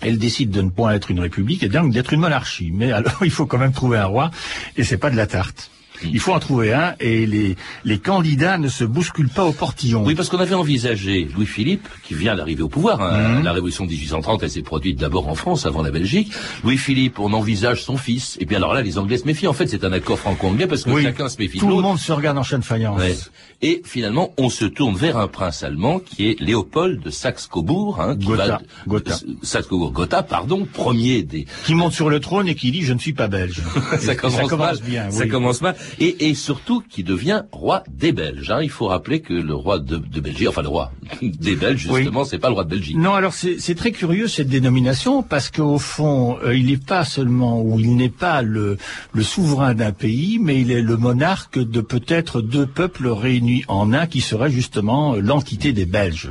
Elle 0.00 0.18
décide 0.18 0.50
de 0.50 0.62
ne 0.62 0.70
point 0.70 0.92
être 0.92 1.10
une 1.10 1.20
république 1.20 1.62
et 1.62 1.68
donc 1.68 1.92
d'être 1.92 2.12
une 2.12 2.20
monarchie. 2.20 2.70
Mais 2.72 2.92
alors, 2.92 3.18
il 3.22 3.30
faut 3.30 3.46
quand 3.46 3.58
même 3.58 3.72
trouver 3.72 3.98
un 3.98 4.06
roi, 4.06 4.30
et 4.76 4.84
c'est 4.84 4.98
pas 4.98 5.10
de 5.10 5.16
la 5.16 5.26
tarte. 5.26 5.70
Il 6.04 6.20
faut 6.20 6.32
en 6.32 6.38
trouver 6.40 6.72
un, 6.72 6.94
et 7.00 7.26
les, 7.26 7.56
les 7.84 7.98
candidats 7.98 8.58
ne 8.58 8.68
se 8.68 8.84
bousculent 8.84 9.28
pas 9.28 9.44
au 9.44 9.52
portillon. 9.52 10.02
Oui, 10.04 10.14
parce 10.14 10.28
qu'on 10.28 10.38
avait 10.38 10.54
envisagé 10.54 11.28
Louis-Philippe, 11.34 11.86
qui 12.04 12.14
vient 12.14 12.34
d'arriver 12.36 12.62
au 12.62 12.68
pouvoir. 12.68 13.00
hein. 13.00 13.42
La 13.42 13.52
révolution 13.52 13.84
de 13.84 13.90
1830, 13.90 14.42
elle 14.42 14.50
s'est 14.50 14.62
produite 14.62 14.98
d'abord 14.98 15.28
en 15.28 15.34
France, 15.34 15.66
avant 15.66 15.82
la 15.82 15.90
Belgique. 15.90 16.32
Louis-Philippe, 16.64 17.18
on 17.18 17.32
envisage 17.32 17.82
son 17.82 17.96
fils. 17.96 18.36
Et 18.40 18.46
puis 18.46 18.56
alors 18.56 18.74
là, 18.74 18.82
les 18.82 18.98
Anglais 18.98 19.18
se 19.18 19.26
méfient. 19.26 19.46
En 19.46 19.52
fait, 19.52 19.66
c'est 19.66 19.84
un 19.84 19.92
accord 19.92 20.18
franco-anglais 20.18 20.66
parce 20.66 20.84
que 20.84 20.90
Oui, 20.90 21.02
chacun 21.02 21.28
se 21.28 21.38
méfie 21.38 21.58
Tout 21.58 21.68
le 21.68 21.76
monde 21.82 21.98
se 21.98 22.12
regarde 22.12 22.38
en 22.38 22.42
chaîne 22.42 22.62
faïence. 22.62 22.98
Ouais. 23.00 23.16
Et 23.62 23.82
finalement, 23.84 24.32
on 24.38 24.48
se 24.48 24.64
tourne 24.64 24.96
vers 24.96 25.18
un 25.18 25.28
prince 25.28 25.62
allemand 25.62 25.98
qui 25.98 26.28
est 26.28 26.40
Léopold 26.40 27.02
de 27.02 27.10
Saxe-Cobourg, 27.10 28.00
hein, 28.00 28.14
Gotha, 28.14 28.60
Gotha. 28.86 29.16
Saxe-Cobourg, 29.42 29.92
Gotha, 29.92 30.22
pardon, 30.22 30.66
premier 30.72 31.22
des. 31.22 31.46
Qui 31.66 31.74
monte 31.74 31.92
sur 31.92 32.08
le 32.08 32.20
trône 32.20 32.48
et 32.48 32.54
qui 32.54 32.70
dit 32.70 32.82
je 32.82 32.92
ne 32.94 32.98
suis 32.98 33.12
pas 33.12 33.28
belge. 33.28 33.60
ça 33.98 34.14
commence, 34.14 34.50
mal. 34.52 34.78
bien. 34.84 35.10
Ça 35.10 35.26
commence 35.26 35.60
mal. 35.60 35.76
Et, 35.98 36.28
et 36.28 36.34
surtout 36.34 36.82
qui 36.88 37.02
devient 37.02 37.42
roi 37.52 37.82
des 37.90 38.12
Belges. 38.12 38.50
hein. 38.50 38.60
Il 38.62 38.70
faut 38.70 38.86
rappeler 38.86 39.20
que 39.20 39.32
le 39.34 39.54
roi 39.54 39.78
de, 39.78 39.96
de 39.96 40.20
Belgique, 40.20 40.48
enfin 40.48 40.62
le 40.62 40.68
roi 40.68 40.92
des 41.22 41.56
Belges, 41.56 41.88
Oui. 41.90 42.02
justement, 42.02 42.24
c'est 42.24 42.38
pas 42.38 42.48
le 42.48 42.54
roi 42.54 42.64
de 42.64 42.70
Belgique. 42.70 42.96
Non, 42.96 43.14
alors 43.14 43.34
c'est 43.34 43.58
c'est 43.58 43.74
très 43.74 43.92
curieux 43.92 44.28
cette 44.28 44.48
dénomination 44.48 45.22
parce 45.22 45.50
qu'au 45.50 45.78
fond, 45.78 46.38
euh, 46.44 46.56
il 46.56 46.66
n'est 46.66 46.76
pas 46.76 47.04
seulement 47.04 47.60
ou 47.60 47.80
il 47.80 47.96
n'est 47.96 48.08
pas 48.08 48.42
le, 48.42 48.76
le 49.12 49.22
souverain 49.22 49.74
d'un 49.74 49.92
pays, 49.92 50.38
mais 50.40 50.60
il 50.60 50.70
est 50.70 50.82
le 50.82 50.96
monarque 50.96 51.58
de 51.58 51.80
peut-être 51.80 52.40
deux 52.40 52.66
peuples 52.66 53.08
réunis 53.08 53.64
en 53.68 53.92
un 53.92 54.06
qui 54.06 54.20
serait 54.20 54.50
justement 54.50 55.14
euh, 55.14 55.20
l'entité 55.20 55.72
des 55.72 55.86
Belges. 55.86 56.30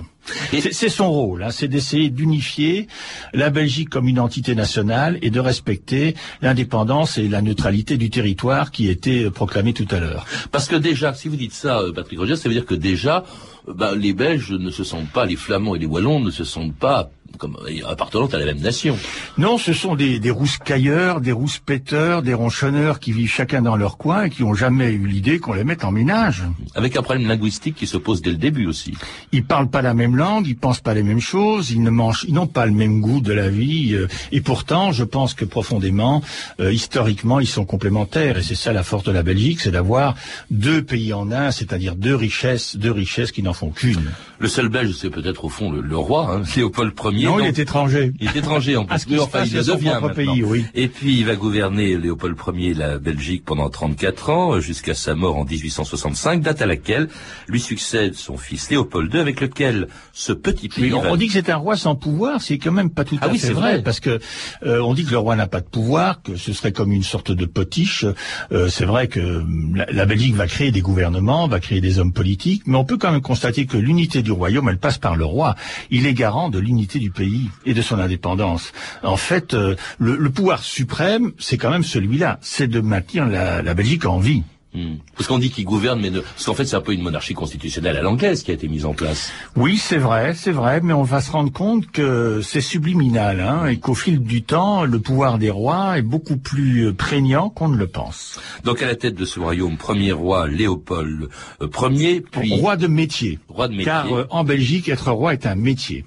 C'est- 0.52 0.90
son 0.90 1.12
rôle, 1.12 1.44
hein, 1.44 1.52
c'est 1.52 1.68
d'essayer 1.68 2.10
d'unifier 2.10 2.88
la 3.34 3.50
Belgique 3.50 3.90
comme 3.90 4.08
une 4.08 4.20
entité 4.20 4.56
nationale 4.56 5.18
et 5.22 5.30
de 5.30 5.40
respecter 5.40 6.16
l'indépendance 6.42 7.18
et 7.18 7.28
la 7.28 7.42
neutralité 7.42 7.98
du 7.98 8.10
territoire 8.10 8.72
qui 8.72 8.90
était 8.90 9.30
proclamée 9.30 9.74
tout 9.74 9.88
à 9.92 10.00
l'heure. 10.00 10.26
Parce 10.52 10.68
que 10.68 10.76
déjà, 10.76 11.14
si 11.14 11.28
vous 11.28 11.36
dites 11.36 11.54
ça, 11.54 11.80
euh, 11.80 11.92
Patrick 11.94 12.20
Roger, 12.20 12.36
ça 12.36 12.50
veut 12.50 12.56
dire 12.56 12.66
que 12.66 12.76
déjà, 12.76 13.24
euh, 13.68 13.74
bah, 13.74 13.94
les 13.96 14.14
Belges 14.14 14.52
ne 14.52 14.72
se 14.72 14.84
sentent 14.84 15.12
pas, 15.12 15.26
les 15.26 15.36
Flamands 15.36 15.76
et 15.76 15.80
les 15.80 15.86
Wallons 15.86 16.20
ne 16.20 16.32
se 16.32 16.44
sentent 16.44 16.76
pas 16.76 17.10
comme 17.38 17.58
euh, 17.68 17.88
appartenant 17.88 18.28
à 18.28 18.38
la 18.38 18.46
même 18.46 18.60
nation. 18.60 18.98
Non, 19.38 19.58
ce 19.58 19.74
sont 19.74 19.96
des, 19.96 20.20
des 20.20 20.32
rouscailleurs, 20.32 21.22
des 21.22 21.32
rouspéteurs, 21.32 22.22
des 22.22 22.34
ronchonneurs 22.34 23.00
qui 23.00 23.12
vivent 23.12 23.30
chacun 23.30 23.62
dans 23.62 23.76
leur 23.76 23.98
coin 23.98 24.24
et 24.26 24.30
qui 24.30 24.44
n'ont 24.44 24.54
jamais 24.54 24.92
eu 24.92 25.08
l'idée 25.08 25.40
qu'on 25.40 25.54
les 25.54 25.64
mette 25.64 25.84
en 25.84 25.92
ménage. 25.92 26.44
Avec 26.76 26.96
un 26.98 27.02
problème 27.02 27.28
linguistique 27.28 27.76
qui 27.76 27.88
se 27.88 27.98
pose 27.98 28.22
dès 28.22 28.32
le 28.32 28.38
début 28.38 28.66
aussi. 28.66 28.94
Ils 29.32 29.46
parlent 29.46 29.70
pas 29.70 29.82
la 29.82 29.94
même 29.94 30.16
langue, 30.16 30.48
ils 30.48 30.58
pensent 30.58 30.82
pas 30.82 30.94
les 30.94 31.04
mêmes 31.04 31.20
choses, 31.22 31.72
ils 31.72 31.82
ne 31.82 31.90
mangent, 31.90 32.26
ils 32.28 32.34
n'ont 32.34 32.48
pas 32.48 32.66
le 32.66 32.72
même 32.72 33.02
goût 33.02 33.22
de 33.22 33.34
la 33.34 33.50
vie. 33.50 33.94
euh, 33.94 34.08
et 34.32 34.42
pourtant, 34.42 34.92
je 34.92 35.04
pense 35.04 35.34
que 35.34 35.46
profondément, 35.46 36.22
euh, 36.60 36.72
historiquement, 36.72 37.40
ils 37.40 37.48
sont 37.48 37.66
complémentaires. 37.66 38.38
Et 38.38 38.44
c'est 38.44 38.56
ça 38.56 38.74
la 38.74 38.84
force 38.84 39.04
de 39.04 39.12
la 39.12 39.24
Belgique, 39.24 39.60
c'est 39.62 39.72
d'avoir 39.72 40.16
deux 40.52 40.82
pays 40.82 41.14
en 41.14 41.32
un, 41.32 41.52
c'est-à-dire 41.52 41.96
deux 41.96 42.16
richesses, 42.16 42.76
deux 42.76 42.92
richesses 42.92 43.32
qui 43.32 43.44
n'en 43.44 43.54
font 43.54 43.70
qu'une. 43.70 44.12
Le 44.40 44.48
seul 44.48 44.70
Belge, 44.70 44.96
c'est 44.98 45.10
peut-être 45.10 45.46
au 45.46 45.50
fond 45.50 45.72
le, 45.72 45.82
le 45.82 45.98
roi, 45.98 46.32
hein, 46.32 46.44
Léopold 46.56 46.94
Ier. 47.12 47.19
Non, 47.26 47.40
il 47.40 47.46
est 47.46 47.60
étranger. 47.60 48.12
Il 48.20 48.28
est 48.28 48.36
étranger 48.36 48.76
en 48.78 48.86
plus. 48.86 49.06
Mais 49.10 49.20
enfin, 49.20 49.44
il 49.46 49.54
le 49.54 49.64
devient 49.64 50.00
maintenant. 50.02 50.10
pays, 50.14 50.44
oui. 50.44 50.66
Et 50.76 50.88
puis, 50.88 51.18
il 51.20 51.26
va 51.26 51.36
gouverner 51.36 51.98
Léopold 51.98 52.36
Ier 52.56 52.74
la 52.74 52.98
Belgique 53.00 53.44
pendant 53.46 53.70
34 53.70 54.30
ans, 54.30 54.60
jusqu'à 54.60 54.94
sa 54.94 55.16
mort 55.16 55.38
en 55.38 55.46
1865, 55.46 56.42
date 56.42 56.62
à 56.62 56.66
laquelle 56.66 57.08
lui 57.48 57.60
succède 57.60 58.16
son 58.16 58.38
fils 58.38 58.70
Léopold 58.70 59.14
II, 59.14 59.20
avec 59.20 59.42
lequel 59.42 59.88
ce 60.14 60.34
petit 60.34 60.70
pays 60.70 60.86
Mais 60.86 60.94
on, 60.94 61.02
va- 61.02 61.12
on 61.12 61.16
dit 61.16 61.28
que 61.28 61.34
c'est 61.34 61.50
un 61.50 61.58
roi 61.58 61.76
sans 61.78 61.96
pouvoir, 61.96 62.42
c'est 62.42 62.58
quand 62.58 62.72
même 62.72 62.90
pas 62.90 63.04
tout 63.06 63.18
Ah 63.22 63.26
à 63.26 63.30
oui, 63.30 63.38
fait 63.40 63.48
c'est 63.48 63.54
vrai, 63.54 63.74
vrai. 63.74 63.84
parce 63.84 64.00
que 64.00 64.20
euh, 64.66 64.82
on 64.82 64.94
dit 64.94 65.06
que 65.06 65.12
le 65.12 65.18
roi 65.18 65.36
n'a 65.36 65.48
pas 65.48 65.62
de 65.62 65.68
pouvoir, 65.68 66.22
que 66.22 66.36
ce 66.36 66.54
serait 66.54 66.72
comme 66.72 66.92
une 66.92 67.04
sorte 67.04 67.32
de 67.32 67.46
potiche. 67.46 68.06
Euh, 68.52 68.68
c'est 68.70 68.86
vrai 68.86 69.08
que 69.08 69.44
la, 69.76 69.86
la 69.92 70.06
Belgique 70.06 70.36
va 70.36 70.48
créer 70.48 70.72
des 70.72 70.82
gouvernements, 70.82 71.48
va 71.48 71.60
créer 71.60 71.82
des 71.82 72.00
hommes 72.00 72.14
politiques, 72.14 72.64
mais 72.66 72.78
on 72.78 72.86
peut 72.86 72.98
quand 72.98 73.12
même 73.12 73.22
constater 73.22 73.66
que 73.66 73.78
l'unité 73.78 74.22
du 74.22 74.32
royaume, 74.32 74.70
elle 74.70 74.78
passe 74.80 74.98
par 74.98 75.16
le 75.16 75.26
roi. 75.26 75.56
Il 75.90 76.06
est 76.06 76.14
garant 76.14 76.50
de 76.50 76.60
l'unité 76.60 77.00
du 77.00 77.09
pays 77.10 77.50
et 77.66 77.74
de 77.74 77.82
son 77.82 78.00
indépendance. 78.00 78.72
En 79.04 79.18
fait, 79.18 79.54
euh, 79.54 79.76
le, 79.98 80.16
le 80.16 80.30
pouvoir 80.30 80.64
suprême, 80.64 81.32
c'est 81.40 81.58
quand 81.58 81.72
même 81.72 81.84
celui-là, 81.84 82.40
c'est 82.42 82.68
de 82.68 82.80
maintenir 82.80 83.28
la, 83.28 83.62
la 83.62 83.74
Belgique 83.74 84.06
en 84.06 84.20
vie. 84.20 84.44
Hmm. 84.72 84.98
Parce 85.18 85.28
qu'on 85.28 85.40
dit 85.40 85.50
qu'il 85.50 85.66
gouverne, 85.66 86.00
mais 86.00 86.12
ne... 86.12 86.20
parce 86.20 86.46
qu'en 86.46 86.54
fait, 86.54 86.64
c'est 86.66 86.76
un 86.76 86.82
peu 86.82 86.94
une 86.94 87.02
monarchie 87.02 87.34
constitutionnelle 87.34 87.98
à 87.98 88.04
l'anglaise 88.04 88.44
qui 88.44 88.52
a 88.52 88.54
été 88.54 88.68
mise 88.68 88.86
en 88.86 88.94
place. 88.94 89.32
Oui, 89.56 89.78
c'est 89.78 89.98
vrai, 89.98 90.36
c'est 90.36 90.52
vrai, 90.52 90.80
mais 90.84 90.94
on 90.94 91.02
va 91.02 91.22
se 91.22 91.32
rendre 91.32 91.52
compte 91.52 91.90
que 91.90 92.42
c'est 92.44 92.62
subliminal, 92.62 93.40
hein, 93.40 93.66
et 93.66 93.80
qu'au 93.80 93.96
fil 93.96 94.20
du 94.20 94.44
temps, 94.44 94.86
le 94.86 95.00
pouvoir 95.00 95.40
des 95.40 95.50
rois 95.50 95.98
est 95.98 96.04
beaucoup 96.04 96.38
plus 96.38 96.86
euh, 96.90 96.94
prégnant 96.94 97.50
qu'on 97.50 97.70
ne 97.70 97.78
le 97.78 97.88
pense. 97.88 98.40
Donc, 98.64 98.84
à 98.84 98.86
la 98.86 98.96
tête 98.96 99.16
de 99.16 99.26
ce 99.26 99.40
royaume, 99.40 99.76
premier 99.76 100.12
roi 100.12 100.48
Léopold 100.48 101.30
euh, 101.64 101.90
Ier, 101.90 102.22
puis 102.22 102.54
Roi 102.54 102.78
de 102.78 102.86
métier. 102.86 103.40
roi 103.48 103.70
de 103.70 103.74
métier. 103.74 103.86
Car 103.86 104.14
euh, 104.14 104.28
en 104.30 104.44
Belgique, 104.44 104.88
être 104.88 105.12
roi 105.12 105.34
est 105.34 105.48
un 105.48 105.56
métier. 105.56 106.06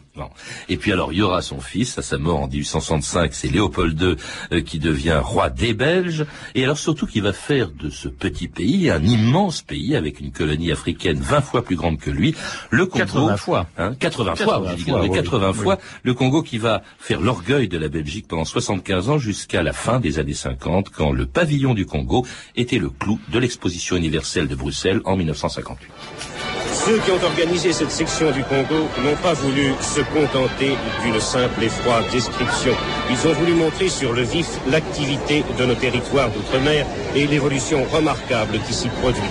Et 0.68 0.76
puis 0.76 0.92
alors, 0.92 1.12
il 1.12 1.18
y 1.18 1.22
aura 1.22 1.40
son 1.40 1.60
fils, 1.60 1.96
à 1.98 2.02
sa 2.02 2.18
mort 2.18 2.42
en 2.42 2.46
1865, 2.46 3.32
c'est 3.32 3.48
Léopold 3.48 4.00
II 4.00 4.16
euh, 4.52 4.60
qui 4.60 4.78
devient 4.78 5.20
roi 5.22 5.48
des 5.48 5.72
Belges, 5.72 6.26
et 6.54 6.64
alors 6.64 6.76
surtout 6.76 7.06
qui 7.06 7.20
va 7.20 7.32
faire 7.32 7.70
de 7.70 7.88
ce 7.88 8.08
petit 8.08 8.48
pays 8.48 8.90
un 8.90 9.02
immense 9.02 9.62
pays 9.62 9.96
avec 9.96 10.20
une 10.20 10.30
colonie 10.30 10.70
africaine 10.70 11.18
20 11.18 11.40
fois 11.40 11.64
plus 11.64 11.76
grande 11.76 11.98
que 11.98 12.10
lui, 12.10 12.34
le 12.70 12.86
Congo. 12.86 13.04
80 13.04 13.36
fois. 13.38 13.66
Hein, 13.78 13.94
80, 13.98 14.34
80 14.34 14.44
fois, 14.44 14.70
je 14.70 14.76
dis 14.76 14.90
fois, 14.90 15.00
mais 15.00 15.08
oui, 15.08 15.16
80 15.16 15.48
oui. 15.48 15.54
fois, 15.54 15.78
le 16.02 16.14
Congo 16.14 16.42
qui 16.42 16.58
va 16.58 16.82
faire 16.98 17.20
l'orgueil 17.20 17.68
de 17.68 17.78
la 17.78 17.88
Belgique 17.88 18.26
pendant 18.28 18.44
75 18.44 19.08
ans 19.08 19.18
jusqu'à 19.18 19.62
la 19.62 19.72
fin 19.72 19.98
des 19.98 20.18
années 20.18 20.34
50, 20.34 20.90
quand 20.90 21.12
le 21.12 21.26
pavillon 21.26 21.72
du 21.72 21.86
Congo 21.86 22.26
était 22.54 22.78
le 22.78 22.90
clou 22.90 23.18
de 23.28 23.38
l'exposition 23.38 23.96
universelle 23.96 24.48
de 24.48 24.54
Bruxelles 24.54 25.00
en 25.04 25.16
1958. 25.16 26.41
Ceux 26.84 26.98
qui 26.98 27.10
ont 27.10 27.24
organisé 27.24 27.72
cette 27.72 27.90
section 27.90 28.30
du 28.30 28.42
Congo 28.44 28.88
n'ont 29.04 29.16
pas 29.22 29.34
voulu 29.34 29.72
se 29.80 30.00
contenter 30.00 30.76
d'une 31.04 31.20
simple 31.20 31.62
et 31.62 31.68
froide 31.68 32.04
description. 32.10 32.72
Ils 33.10 33.28
ont 33.28 33.32
voulu 33.32 33.52
montrer 33.52 33.88
sur 33.88 34.12
le 34.12 34.22
vif 34.22 34.48
l'activité 34.70 35.44
de 35.58 35.64
nos 35.64 35.74
territoires 35.74 36.30
d'outre-mer 36.30 36.86
et 37.14 37.26
l'évolution 37.26 37.84
remarquable 37.92 38.58
qui 38.66 38.74
s'y 38.74 38.88
produit. 38.88 39.22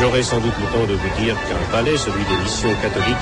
J'aurai 0.00 0.22
sans 0.22 0.40
doute 0.40 0.52
le 0.60 0.66
temps 0.78 0.86
de 0.86 0.94
vous 0.94 1.24
dire 1.24 1.34
qu'un 1.48 1.72
palais, 1.72 1.96
celui 1.96 2.24
des 2.24 2.36
missions 2.42 2.74
catholiques, 2.82 3.16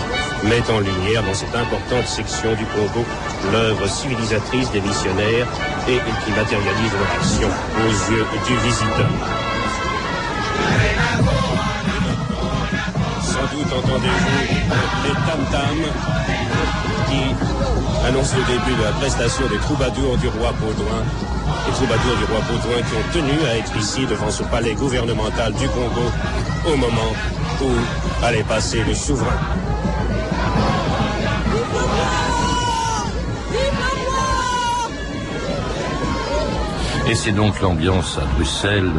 met 0.45 0.75
en 0.75 0.81
lumière 0.81 1.23
dans 1.23 1.35
cette 1.35 1.55
importante 1.55 2.07
section 2.07 2.53
du 2.55 2.65
Congo 2.67 3.05
l'œuvre 3.53 3.89
civilisatrice 3.89 4.71
des 4.73 4.81
missionnaires 4.81 5.47
et 5.89 5.99
qui 6.25 6.31
matérialise 6.33 6.93
leur 6.93 7.13
action 7.21 7.49
aux 7.79 8.13
yeux 8.13 8.27
du 8.47 8.57
visiteur. 8.67 9.44
Doute 13.55 13.73
entendez-vous 13.73 14.41
les 15.05 15.15
tam-tams 15.27 15.89
qui 17.09 17.15
qui 17.15 18.07
annonce 18.07 18.35
le 18.35 18.45
début 18.53 18.77
de 18.77 18.83
la 18.83 18.93
prestation 18.93 19.47
des 19.49 19.59
troubadours 19.59 20.17
du 20.17 20.29
roi 20.29 20.53
Baudouin? 20.61 21.03
Les 21.67 21.73
troubadours 21.73 22.17
du 22.17 22.25
roi 22.25 22.41
Baudouin 22.49 22.83
qui 22.83 22.95
ont 22.95 23.13
tenu 23.13 23.47
à 23.49 23.57
être 23.59 23.77
ici 23.77 24.07
devant 24.07 24.31
ce 24.31 24.43
palais 24.45 24.75
gouvernemental 24.75 25.53
du 25.55 25.69
Congo 25.69 26.11
au 26.67 26.77
moment 26.77 27.13
où 27.63 28.25
allait 28.25 28.43
passer 28.43 28.83
le 28.85 28.95
souverain. 28.95 29.39
Et 37.07 37.15
c'est 37.15 37.33
donc 37.33 37.61
l'ambiance 37.61 38.19
à 38.19 38.25
Bruxelles, 38.35 38.91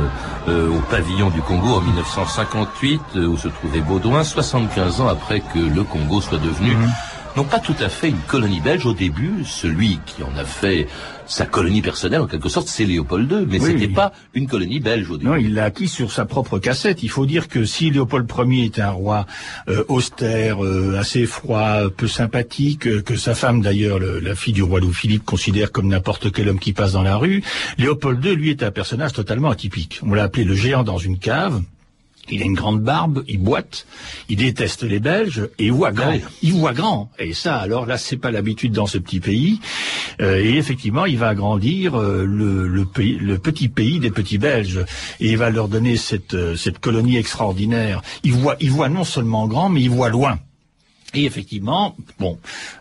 euh, 0.48 0.70
au 0.70 0.80
pavillon 0.92 1.30
du 1.30 1.42
Congo 1.42 1.68
en 1.76 1.82
1958, 1.82 3.02
euh, 3.16 3.26
où 3.28 3.38
se 3.38 3.48
trouvait 3.48 3.82
Baudouin, 3.82 4.24
75 4.24 5.02
ans 5.02 5.08
après 5.08 5.40
que 5.40 5.60
le 5.60 5.84
Congo 5.84 6.22
soit 6.22 6.38
devenu 6.40 6.76
Mhm. 6.76 6.90
Non 7.38 7.44
pas 7.44 7.60
tout 7.60 7.76
à 7.82 7.90
fait 7.90 8.10
une 8.10 8.20
colonie 8.28 8.62
belge 8.62 8.86
au 8.86 8.94
début, 8.94 9.44
celui 9.46 10.00
qui 10.06 10.24
en 10.24 10.38
a 10.38 10.46
fait 10.46 10.88
sa 11.28 11.46
colonie 11.46 11.82
personnelle 11.82 12.22
en 12.22 12.28
quelque 12.28 12.50
sorte, 12.50 12.68
c'est 12.68 12.86
Léopold 12.86 13.30
II, 13.32 13.46
mais 13.50 13.60
Oui, 13.60 13.72
c'était 13.72 13.88
oui. 13.88 13.94
pas 13.94 14.14
une 14.36 14.48
colonie 14.48 14.80
belge 14.80 15.10
au 15.10 15.18
début. 15.18 15.30
Non, 15.30 15.36
il 15.36 15.54
l'a 15.56 15.66
acquis 15.66 15.88
sur 15.88 16.12
sa 16.12 16.26
propre 16.26 16.60
cassette. 16.60 17.02
Il 17.04 17.10
faut 17.10 17.26
dire 17.26 17.48
que 17.48 17.66
si 17.66 17.90
Léopold 17.90 18.30
Ier 18.48 18.66
était 18.66 18.82
un 18.84 18.92
roi 18.92 19.26
euh, 19.68 19.84
austère, 19.88 20.64
euh, 20.64 20.98
assez 21.00 21.26
froid, 21.26 21.90
peu 21.98 22.08
sympathique, 22.08 22.88
euh, 22.88 23.02
que 23.02 23.16
sa 23.16 23.34
femme 23.36 23.62
d'ailleurs, 23.62 23.98
le- 24.00 24.20
la 24.20 24.36
fille 24.36 24.54
du 24.54 24.64
roi 24.64 24.80
Louis-Philippe, 24.80 25.26
considère 25.26 25.72
comme 25.72 25.88
n'importe 25.88 26.32
quel 26.32 26.48
homme 26.48 26.60
qui 26.60 26.74
passe 26.74 26.92
dans 26.94 27.04
la 27.04 27.18
rue, 27.18 27.44
Léopold 27.80 28.24
II, 28.24 28.36
lui, 28.36 28.50
est 28.52 28.62
un 28.64 28.72
personnage 28.72 29.14
totalement 29.14 29.50
atypique. 29.50 30.00
On 30.04 30.14
l'a 30.14 30.24
appelé 30.24 30.44
le 30.46 30.54
géant 30.56 30.84
dans 30.84 31.00
une 31.00 31.18
cave. 31.18 31.62
Il 32.30 32.42
a 32.42 32.46
une 32.46 32.56
grande 32.56 32.82
barbe, 32.82 33.24
il 33.28 33.40
boite, 33.40 33.86
il 34.30 34.38
déteste 34.38 34.84
les 34.84 35.00
Belges 35.00 35.48
et 35.60 35.66
il 35.66 35.72
voit 35.72 35.92
grand. 35.92 36.10
Ouais. 36.10 36.24
Il 36.42 36.54
voit 36.54 36.74
grand. 36.74 37.12
Et 37.20 37.34
ça, 37.34 37.58
alors 37.58 37.86
là, 37.86 37.98
c'est 37.98 38.18
pas 38.18 38.32
l'habitude 38.32 38.72
dans 38.72 38.88
ce 38.88 38.98
petit 38.98 39.20
pays. 39.20 39.60
Euh, 40.22 40.44
et 40.44 40.56
effectivement, 40.58 41.06
il 41.06 41.18
va 41.18 41.28
agrandir 41.30 41.96
euh, 42.00 42.26
le, 42.26 42.68
le, 42.68 42.86
pays- 42.86 43.18
le 43.20 43.38
petit 43.38 43.68
pays 43.70 44.00
des 44.00 44.12
petits 44.12 44.38
Belges 44.40 44.86
et 45.20 45.32
il 45.32 45.38
va 45.38 45.50
leur 45.50 45.68
donner 45.68 45.98
cette, 45.98 46.34
euh, 46.34 46.56
cette 46.56 46.80
colonie 46.80 47.18
extraordinaire. 47.18 48.02
Il 48.24 48.34
voit, 48.34 48.56
il 48.60 48.72
voit 48.72 48.90
non 48.90 49.04
seulement 49.04 49.48
grand, 49.48 49.70
mais 49.70 49.82
il 49.82 49.90
voit 49.90 50.10
loin. 50.10 50.40
Et 51.16 51.26
effectivement, 51.26 51.96
bon, 52.20 52.38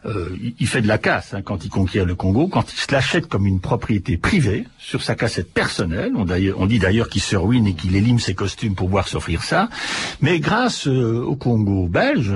euh, 0.06 0.30
il- 0.60 0.66
fait 0.66 0.82
de 0.82 0.88
la 0.88 0.98
casse 0.98 1.34
hein, 1.34 1.42
quand 1.42 1.64
il 1.64 1.68
conquiert 1.70 2.04
le 2.04 2.14
Congo, 2.14 2.48
quand 2.48 2.72
il 2.72 2.76
se 2.78 2.90
l'achète 2.92 3.26
comme 3.26 3.46
une 3.46 3.60
propriété 3.60 4.16
privée 4.16 4.64
sur 4.78 5.02
sa 5.02 5.14
cassette 5.14 5.52
personnelle. 5.52 6.12
On, 6.16 6.24
d'ailleurs- 6.24 6.58
on 6.60 6.66
dit 6.66 6.78
d'ailleurs 6.78 7.08
qu'il 7.08 7.22
se 7.22 7.36
ruine 7.36 7.66
et 7.66 7.74
qu'il 7.74 7.94
élime 7.96 8.18
ses 8.18 8.34
costumes 8.34 8.74
pour 8.74 8.86
pouvoir 8.86 9.06
s'offrir 9.08 9.42
ça. 9.42 9.68
Mais 10.20 10.40
grâce 10.40 10.88
euh, 10.88 11.22
au 11.22 11.36
Congo 11.36 11.86
belge, 11.86 12.32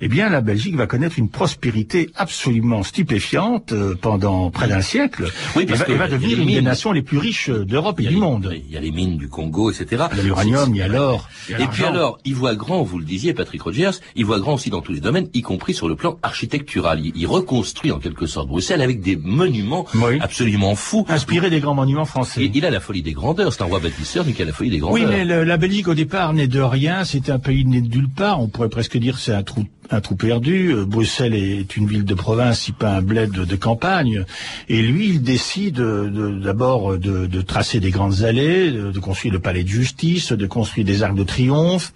eh 0.00 0.08
bien, 0.08 0.28
la 0.28 0.40
Belgique 0.40 0.74
va 0.76 0.86
connaître 0.86 1.18
une 1.18 1.28
prospérité 1.30 2.10
absolument 2.16 2.82
stupéfiante 2.82 3.72
euh, 3.72 3.94
pendant 4.00 4.50
près 4.50 4.68
d'un 4.68 4.80
siècle. 4.82 5.24
Oui, 5.56 5.64
parce 5.66 5.80
va, 5.80 5.84
que 5.86 5.92
et 5.92 5.96
va 5.96 6.08
devenir 6.08 6.38
une 6.40 6.48
des 6.48 6.62
nations 6.62 6.92
les 6.92 7.02
plus 7.02 7.18
riches 7.18 7.48
d'Europe 7.50 8.00
et 8.00 8.04
du 8.04 8.10
les- 8.14 8.16
monde. 8.16 8.52
Il 8.66 8.72
y 8.72 8.76
a 8.76 8.80
les 8.80 8.90
mines 8.90 9.16
du 9.16 9.28
Congo, 9.28 9.70
etc. 9.70 10.04
Il 10.12 10.18
y 10.18 10.20
a 10.20 10.22
l'uranium, 10.24 10.74
il 10.74 10.78
y 10.78 10.82
a 10.82 10.88
l'or. 10.88 11.28
Et 11.48 11.66
puis 11.68 11.84
alors, 11.84 12.18
il 12.24 12.34
voit 12.34 12.54
grand, 12.54 12.82
vous 12.82 12.98
le 12.98 13.04
disiez, 13.04 13.32
Patrick 13.34 13.62
Rogers, 13.62 13.92
il 14.14 14.24
voit 14.26 14.40
grand 14.40 14.54
aussi 14.54 14.70
dans 14.70 14.80
tous 14.82 14.92
les 14.92 15.00
domaines, 15.00 15.28
y 15.38 15.42
compris 15.42 15.74
sur 15.74 15.88
le 15.88 15.96
plan 15.96 16.18
architectural. 16.22 17.00
Il, 17.04 17.12
il 17.16 17.26
reconstruit 17.26 17.90
en 17.92 17.98
quelque 17.98 18.26
sorte 18.26 18.48
Bruxelles 18.48 18.82
avec 18.82 19.00
des 19.00 19.16
monuments 19.16 19.86
Oui. 19.94 20.18
absolument 20.20 20.74
fous. 20.74 21.04
Inspiré 21.08 21.50
des 21.50 21.60
grands 21.60 21.74
monuments 21.74 22.04
français. 22.04 22.44
Il, 22.44 22.56
il 22.56 22.64
a 22.66 22.70
la 22.70 22.80
folie 22.80 23.02
des 23.02 23.12
grandeurs, 23.12 23.52
c'est 23.52 23.62
un 23.62 23.66
roi 23.66 23.78
bâtisseur, 23.80 24.24
mais 24.26 24.32
qui 24.32 24.42
a 24.42 24.44
la 24.44 24.52
folie 24.52 24.70
des 24.70 24.76
Oui, 24.82 25.00
grandeurs. 25.02 25.08
mais 25.10 25.24
le- 25.24 25.44
la 25.44 25.56
Belgique 25.56 25.88
au 25.88 25.94
départ 25.94 26.32
n'est 26.32 26.48
de 26.48 26.60
rien, 26.60 27.04
c'est 27.04 27.30
un 27.30 27.38
pays 27.38 27.64
né 27.64 27.80
de 27.80 27.88
nulle 27.88 28.08
part. 28.08 28.40
On 28.40 28.48
pourrait 28.48 28.68
presque 28.68 28.96
dire 28.98 29.14
que 29.16 29.20
c'est 29.20 29.32
un 29.34 29.42
trou 29.42 29.64
un 29.90 30.02
trou 30.02 30.16
perdu. 30.16 30.74
Euh, 30.74 30.84
Bruxelles 30.84 31.32
est 31.34 31.74
une 31.78 31.86
ville 31.86 32.04
de 32.04 32.12
province, 32.12 32.60
si 32.60 32.72
pas 32.72 32.96
un 32.96 33.00
bled 33.00 33.30
de, 33.30 33.46
de 33.46 33.56
campagne. 33.56 34.26
Et 34.68 34.82
lui, 34.82 35.08
il 35.08 35.22
décide 35.22 35.76
de- 35.76 36.10
de- 36.10 36.38
d'abord 36.40 36.98
de, 36.98 37.24
de 37.24 37.40
tracer 37.40 37.80
des 37.80 37.90
grandes 37.90 38.22
allées, 38.22 38.70
de, 38.70 38.90
de 38.92 38.98
construire 38.98 39.32
le 39.32 39.40
palais 39.40 39.62
de 39.64 39.68
justice, 39.68 40.32
de 40.32 40.46
construire 40.46 40.84
des 40.84 41.02
arcs 41.02 41.14
de 41.14 41.24
triomphe 41.24 41.94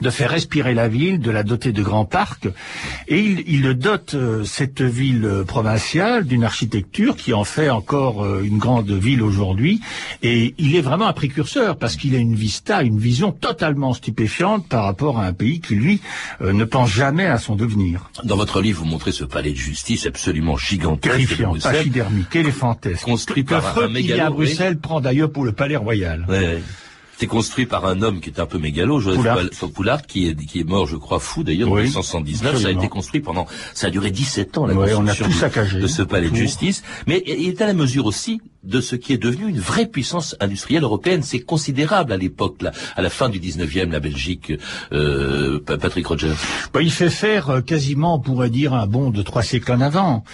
de 0.00 0.10
faire 0.10 0.30
respirer 0.30 0.74
la 0.74 0.88
ville, 0.88 1.20
de 1.20 1.30
la 1.30 1.42
doter 1.42 1.72
de 1.72 1.82
grands 1.82 2.04
parcs, 2.04 2.48
et 3.08 3.20
il, 3.20 3.44
il 3.46 3.74
dote 3.74 4.14
euh, 4.14 4.44
cette 4.44 4.82
ville 4.82 5.24
euh, 5.24 5.44
provinciale 5.44 6.26
d'une 6.26 6.44
architecture 6.44 7.16
qui 7.16 7.32
en 7.32 7.44
fait 7.44 7.70
encore 7.70 8.24
euh, 8.24 8.42
une 8.42 8.58
grande 8.58 8.90
ville 8.90 9.22
aujourd'hui, 9.22 9.80
et 10.22 10.54
il 10.58 10.76
est 10.76 10.80
vraiment 10.80 11.06
un 11.06 11.12
précurseur 11.12 11.76
parce 11.76 11.96
qu'il 11.96 12.14
a 12.14 12.18
une 12.18 12.34
vista, 12.34 12.82
une 12.82 12.98
vision 12.98 13.32
totalement 13.32 13.94
stupéfiante 13.94 14.68
par 14.68 14.84
rapport 14.84 15.18
à 15.18 15.26
un 15.26 15.32
pays 15.32 15.60
qui 15.60 15.74
lui 15.74 16.00
ne 16.40 16.64
pense 16.64 16.90
jamais 16.90 17.26
à 17.26 17.38
son 17.38 17.56
devenir. 17.56 18.10
Dans 18.24 18.36
votre 18.36 18.60
livre, 18.60 18.80
vous 18.80 18.90
montrez 18.90 19.12
ce 19.12 19.24
palais 19.24 19.52
de 19.52 19.56
justice 19.56 20.06
absolument 20.06 20.56
gigantesque 20.56 21.16
Terrifiant, 21.16 21.54
pachydermique, 21.54 22.34
éléphantasque. 22.34 23.04
Construit 23.04 23.44
que 23.44 23.50
par 23.50 23.66
un 23.66 23.70
Freud, 23.70 23.94
qui 23.94 24.02
vient 24.02 24.26
à. 24.26 24.30
Bruxelles, 24.30 24.78
prend 24.78 25.00
d'ailleurs 25.00 25.30
pour 25.30 25.44
le 25.44 25.52
palais 25.52 25.76
royal. 25.76 26.26
Ouais, 26.28 26.38
ouais. 26.38 26.62
C'est 27.18 27.26
construit 27.26 27.64
par 27.66 27.86
un 27.86 28.02
homme 28.02 28.20
qui 28.20 28.28
est 28.30 28.40
un 28.40 28.46
peu 28.46 28.58
mégalo, 28.58 29.00
Joseph. 29.00 29.64
Poulard, 29.74 30.02
qui 30.06 30.28
est, 30.28 30.34
qui 30.34 30.60
est 30.60 30.64
mort, 30.64 30.86
je 30.86 30.96
crois, 30.96 31.18
fou 31.18 31.42
d'ailleurs, 31.44 31.68
en 31.70 31.72
Oui, 31.74 31.82
1979. 31.84 32.60
Ça 32.62 32.68
a 32.68 32.70
été 32.72 32.88
construit 32.88 33.20
pendant, 33.20 33.46
ça 33.74 33.86
a 33.86 33.90
duré 33.90 34.10
17 34.10 34.58
ans, 34.58 34.66
la 34.66 34.74
Ouais, 34.74 34.92
on 34.94 35.06
a 35.06 35.14
construction 35.16 35.24
tout 35.26 35.30
du- 35.32 35.38
saccagé. 35.38 35.80
de 35.80 35.86
ce 35.86 36.02
palais 36.02 36.28
de 36.28 36.36
justice. 36.36 36.82
Mais 37.06 37.22
il 37.26 37.48
est 37.48 37.62
à 37.62 37.66
la 37.66 37.72
mesure 37.74 38.04
aussi 38.06 38.40
de 38.66 38.80
ce 38.80 38.96
qui 38.96 39.12
est 39.12 39.18
devenu 39.18 39.48
une 39.48 39.60
vraie 39.60 39.86
puissance 39.86 40.36
industrielle 40.40 40.82
européenne. 40.82 41.22
C'est 41.22 41.40
considérable 41.40 42.12
à 42.12 42.16
l'époque, 42.16 42.62
là, 42.62 42.72
à 42.96 43.02
la 43.02 43.10
fin 43.10 43.28
du 43.28 43.38
19e, 43.40 43.90
la 43.90 44.00
Belgique, 44.00 44.52
euh, 44.92 45.60
Pa- 45.64 45.78
Patrick 45.78 46.06
Rogers. 46.06 46.34
Bah, 46.72 46.82
il 46.82 46.90
fait 46.90 47.10
faire 47.10 47.50
euh, 47.50 47.60
quasiment, 47.60 48.16
on 48.16 48.20
pourrait 48.20 48.50
dire, 48.50 48.74
un 48.74 48.86
bond 48.86 49.10
de 49.10 49.22
trois 49.22 49.42
siècles 49.42 49.72
en 49.72 49.80
avant. 49.80 50.24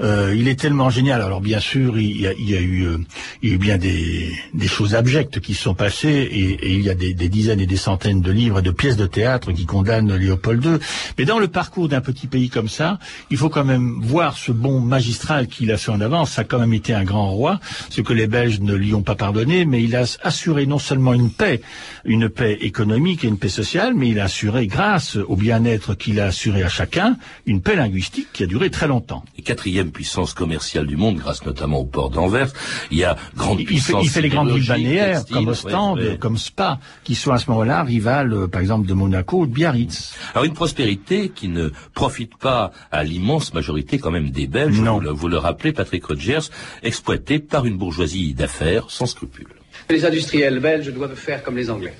Euh, 0.00 0.34
il 0.36 0.48
est 0.48 0.58
tellement 0.58 0.90
génial. 0.90 1.22
Alors 1.22 1.40
bien 1.40 1.60
sûr, 1.60 1.98
il 1.98 2.20
y 2.20 2.26
a, 2.26 2.32
il 2.34 2.50
y 2.50 2.56
a 2.56 2.60
eu, 2.60 2.82
euh, 2.86 2.98
il 3.42 3.48
y 3.48 3.52
a 3.52 3.54
eu 3.56 3.58
bien 3.58 3.78
des, 3.78 4.32
des 4.54 4.68
choses 4.68 4.94
abjectes 4.94 5.40
qui 5.40 5.54
sont 5.54 5.74
passées, 5.74 6.28
et, 6.30 6.50
et 6.68 6.72
il 6.74 6.82
y 6.82 6.90
a 6.90 6.94
des, 6.94 7.14
des 7.14 7.28
dizaines 7.28 7.60
et 7.60 7.66
des 7.66 7.76
centaines 7.76 8.20
de 8.20 8.30
livres 8.30 8.58
et 8.58 8.62
de 8.62 8.70
pièces 8.70 8.96
de 8.96 9.06
théâtre 9.06 9.52
qui 9.52 9.66
condamnent 9.66 10.14
Léopold 10.14 10.64
II. 10.64 10.72
Mais 11.18 11.24
dans 11.24 11.38
le 11.38 11.48
parcours 11.48 11.88
d'un 11.88 12.00
petit 12.00 12.26
pays 12.26 12.48
comme 12.48 12.68
ça, 12.68 12.98
il 13.30 13.36
faut 13.36 13.48
quand 13.48 13.64
même 13.64 14.00
voir 14.02 14.36
ce 14.36 14.52
bond 14.52 14.80
magistral 14.80 15.46
qu'il 15.48 15.70
a 15.72 15.76
fait 15.76 15.90
en 15.90 16.00
avant. 16.00 16.24
Ça 16.24 16.42
a 16.42 16.44
quand 16.44 16.58
même 16.58 16.74
été 16.74 16.94
un 16.94 17.04
grand 17.04 17.30
roi, 17.30 17.60
ce 17.90 18.00
que 18.00 18.12
les 18.12 18.26
Belges 18.26 18.60
ne 18.60 18.74
lui 18.74 18.94
ont 18.94 19.02
pas 19.02 19.14
pardonné, 19.14 19.64
mais 19.64 19.82
il 19.82 19.96
a 19.96 20.04
assuré 20.22 20.66
non 20.66 20.78
seulement 20.78 21.14
une 21.14 21.30
paix, 21.30 21.60
une 22.04 22.28
paix 22.28 22.58
économique 22.60 23.24
et 23.24 23.28
une 23.28 23.38
paix 23.38 23.48
sociale, 23.48 23.94
mais 23.94 24.08
il 24.08 24.20
a 24.20 24.24
assuré, 24.24 24.66
grâce 24.66 25.16
au 25.16 25.36
bien-être 25.36 25.94
qu'il 25.94 26.20
a 26.20 26.26
assuré 26.26 26.62
à 26.62 26.68
chacun, 26.68 27.16
une 27.46 27.60
paix 27.60 27.76
linguistique 27.76 28.28
qui 28.32 28.42
a 28.42 28.46
duré 28.46 28.70
très 28.70 28.88
longtemps. 28.88 29.24
Et 29.36 29.42
quatrième 29.42 29.90
puissance 29.90 30.34
commerciale 30.34 30.86
du 30.86 30.96
monde, 30.96 31.16
grâce 31.16 31.44
notamment 31.44 31.80
au 31.80 31.84
port 31.84 32.10
d'Anvers. 32.10 32.52
Il 32.90 32.98
y 32.98 33.04
a 33.04 33.16
grande 33.36 33.60
Il 33.60 33.66
fait, 33.66 33.74
puissance 33.74 34.04
il 34.04 34.10
fait 34.10 34.20
les 34.22 34.28
grandes 34.28 34.50
villes 34.50 34.66
balnéaires, 34.66 35.24
comme 35.26 35.44
ouais, 35.46 35.50
Ostende, 35.52 35.98
ouais. 36.00 36.18
comme 36.18 36.38
Spa, 36.38 36.78
qui 37.04 37.14
sont 37.14 37.32
à 37.32 37.38
ce 37.38 37.50
moment-là 37.50 37.82
rivales, 37.82 38.32
euh, 38.32 38.46
par 38.46 38.60
exemple, 38.60 38.86
de 38.86 38.94
Monaco 38.94 39.40
ou 39.40 39.46
de 39.46 39.52
Biarritz. 39.52 40.14
Alors 40.34 40.44
une 40.44 40.54
prospérité 40.54 41.30
qui 41.34 41.48
ne 41.48 41.70
profite 41.94 42.36
pas 42.36 42.72
à 42.90 43.04
l'immense 43.04 43.54
majorité 43.54 43.98
quand 43.98 44.10
même 44.10 44.30
des 44.30 44.46
Belges, 44.46 44.80
Non. 44.80 44.94
Vous, 44.94 45.00
le, 45.00 45.10
vous 45.10 45.28
le 45.28 45.38
rappelez, 45.38 45.72
Patrick 45.72 46.04
Rogers, 46.04 46.50
exploitée 46.82 47.38
par 47.38 47.66
une 47.68 47.76
bourgeoisie 47.76 48.34
d'affaires 48.34 48.86
sans 48.88 49.06
scrupules. 49.06 49.54
Les 49.88 50.04
industriels 50.04 50.58
belges 50.58 50.92
doivent 50.92 51.14
faire 51.14 51.42
comme 51.42 51.56
les 51.56 51.70
Anglais. 51.70 51.94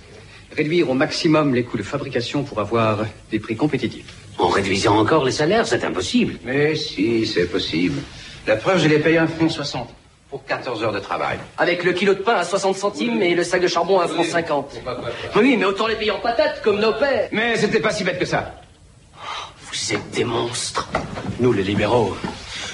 Réduire 0.56 0.90
au 0.90 0.94
maximum 0.94 1.54
les 1.54 1.62
coûts 1.62 1.76
de 1.76 1.82
fabrication 1.82 2.42
pour 2.42 2.58
avoir 2.58 3.04
des 3.30 3.38
prix 3.38 3.56
compétitifs. 3.56 4.12
En 4.38 4.48
réduisant 4.48 4.96
encore 4.98 5.24
les 5.24 5.32
salaires, 5.32 5.66
c'est 5.66 5.84
impossible. 5.84 6.38
Mais 6.44 6.74
si, 6.74 7.26
c'est 7.26 7.46
possible. 7.46 8.00
La 8.46 8.56
preuve, 8.56 8.78
je 8.80 8.88
l'ai 8.88 8.98
payé 8.98 9.18
un 9.18 9.26
franc 9.26 9.48
60 9.48 9.88
pour 10.30 10.44
14 10.44 10.82
heures 10.82 10.92
de 10.92 11.00
travail. 11.00 11.38
Avec 11.58 11.84
le 11.84 11.92
kilo 11.92 12.14
de 12.14 12.20
pain 12.20 12.34
à 12.34 12.44
60 12.44 12.76
centimes 12.76 13.22
et 13.22 13.34
le 13.34 13.44
sac 13.44 13.60
de 13.60 13.68
charbon 13.68 14.00
à 14.00 14.04
1 14.04 14.08
franc 14.08 14.24
50. 14.24 14.80
Oui, 15.36 15.56
mais 15.58 15.64
autant 15.64 15.86
les 15.86 15.96
payer 15.96 16.10
en 16.12 16.20
patates, 16.20 16.62
comme 16.62 16.80
nos 16.80 16.92
pères. 16.92 17.28
Mais 17.32 17.56
c'était 17.56 17.80
pas 17.80 17.90
si 17.90 18.04
bête 18.04 18.18
que 18.18 18.26
ça. 18.26 18.54
Vous 19.70 19.94
êtes 19.94 20.10
des 20.12 20.24
monstres. 20.24 20.88
Nous, 21.40 21.52
les 21.52 21.62
libéraux, 21.62 22.16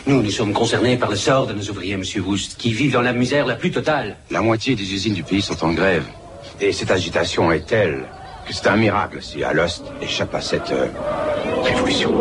nous, 0.07 0.23
nous 0.23 0.31
sommes 0.31 0.53
concernés 0.53 0.97
par 0.97 1.11
le 1.11 1.17
sort 1.17 1.47
de 1.47 1.53
nos 1.55 1.63
ouvriers, 1.63 1.97
Monsieur 1.97 2.21
Wust, 2.21 2.57
qui 2.59 2.73
vivent 2.73 2.93
dans 2.93 3.03
la 3.03 3.13
misère 3.13 3.47
la 3.47 3.55
plus 3.57 3.71
totale. 3.71 4.17
La 4.31 4.43
moitié 4.43 4.75
des 4.75 4.93
usines 4.93 5.15
du 5.15 5.23
pays 5.23 5.43
sont 5.43 5.65
en 5.65 5.73
grève. 5.73 6.05
Et 6.61 6.73
cette 6.73 6.91
agitation 6.91 7.51
est 7.53 7.67
telle 7.67 8.05
que 8.47 8.53
c'est 8.53 8.69
un 8.69 8.77
miracle 8.77 9.19
si 9.23 9.43
Alost 9.43 9.85
échappe 10.03 10.35
à 10.35 10.41
cette 10.41 10.71
euh, 10.73 10.89
révolution. 11.63 12.13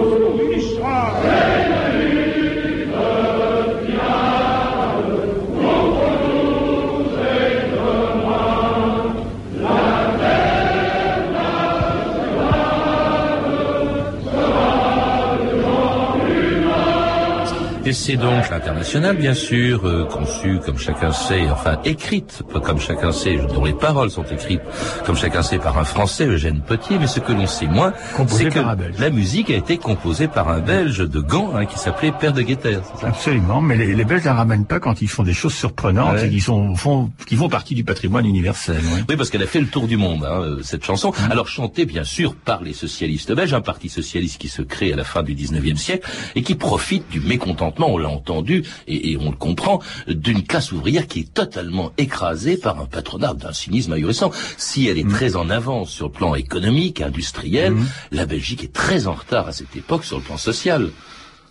C'est 17.94 18.18
donc 18.18 18.50
l'international, 18.50 19.18
bien 19.18 19.34
sûr, 19.34 19.86
euh, 19.86 20.06
conçue, 20.06 20.60
comme 20.66 20.78
chacun 20.78 21.12
sait, 21.12 21.50
enfin 21.50 21.78
écrite, 21.86 22.42
comme 22.64 22.80
chacun 22.80 23.12
sait, 23.12 23.38
dont 23.54 23.66
les 23.66 23.74
paroles 23.74 24.10
sont 24.10 24.24
écrites, 24.24 24.62
comme 25.06 25.16
chacun 25.16 25.44
sait, 25.44 25.60
par 25.60 25.78
un 25.78 25.84
Français, 25.84 26.26
Eugène 26.26 26.62
Potier, 26.62 26.98
mais 27.00 27.08
ce 27.08 27.20
que 27.20 27.32
l'on 27.32 27.48
sait 27.48 27.68
moins, 27.68 27.94
c'est 28.28 28.50
que 28.50 28.60
la 29.00 29.10
musique 29.10 29.50
a 29.50 29.56
été 29.56 29.78
composée 29.78 30.28
par 30.28 30.50
un 30.50 30.60
Belge 30.60 31.00
de 31.00 31.20
Gand, 31.20 31.52
hein, 31.56 31.66
qui 31.66 31.78
s'appelait 31.78 32.12
Père 32.12 32.34
de 32.34 32.42
Guetter. 32.42 32.80
Absolument, 33.04 33.62
mais 33.62 33.78
les, 33.78 33.94
les 33.94 34.06
Belges 34.06 34.22
ne 34.22 34.28
la 34.28 34.34
ramènent 34.36 34.66
pas 34.66 34.80
quand 34.80 35.02
ils 35.02 35.10
font 35.10 35.24
des 35.24 35.34
choses 35.34 35.54
surprenantes 35.54 36.20
et 36.24 36.30
qui, 36.30 36.42
sont, 36.42 36.76
font, 36.76 37.12
qui 37.28 37.36
font 37.36 37.50
partie 37.50 37.76
du 37.76 37.84
patrimoine 37.84 38.26
universel. 38.26 38.82
Oui, 39.10 39.16
parce 39.16 39.30
qu'elle 39.30 39.44
a 39.44 39.48
fait 39.48 39.62
le 39.62 39.68
tour 39.68 39.88
du 39.88 39.98
monde, 39.98 40.26
hein, 40.26 40.42
euh, 40.42 40.60
cette 40.64 40.86
chanson. 40.86 41.12
Mmh. 41.12 41.32
Alors 41.32 41.48
chantée, 41.48 41.86
bien 41.86 42.04
sûr, 42.04 42.36
par 42.36 42.62
les 42.62 42.74
socialistes 42.74 43.34
belges, 43.34 43.54
un 43.54 43.62
parti 43.62 43.90
socialiste 43.90 44.40
qui 44.40 44.50
se 44.50 44.62
crée 44.62 44.94
à 44.94 44.96
la 44.96 45.04
fin 45.04 45.24
du 45.24 45.36
19e 45.36 45.76
siècle 45.76 46.10
et 46.36 46.44
qui 46.44 46.56
profite 46.56 47.10
du 47.10 47.20
mécontentement, 47.20 47.83
on 47.88 47.98
l'a 47.98 48.10
entendu, 48.10 48.64
et, 48.88 49.12
et, 49.12 49.18
on 49.18 49.32
le 49.32 49.38
comprend, 49.38 49.82
d'une 50.08 50.44
classe 50.44 50.72
ouvrière 50.72 51.08
qui 51.08 51.22
est 51.22 51.34
totalement 51.34 51.92
écrasée 51.98 52.58
par 52.58 52.80
un 52.80 52.86
patronat 52.86 53.34
d'un 53.34 53.54
cynisme 53.54 53.94
ahurissant. 53.94 54.32
Si 54.58 54.88
elle 54.88 54.98
est 54.98 55.04
mmh. 55.04 55.14
très 55.14 55.36
en 55.36 55.50
avance 55.50 55.90
sur 55.90 56.08
le 56.08 56.12
plan 56.12 56.36
économique, 56.36 57.02
industriel, 57.02 57.74
mmh. 57.74 57.86
la 58.12 58.26
Belgique 58.26 58.64
est 58.64 58.74
très 58.74 59.08
en 59.08 59.14
retard 59.14 59.48
à 59.48 59.52
cette 59.52 59.76
époque 59.76 60.06
sur 60.06 60.18
le 60.18 60.24
plan 60.24 60.38
social. 60.38 60.90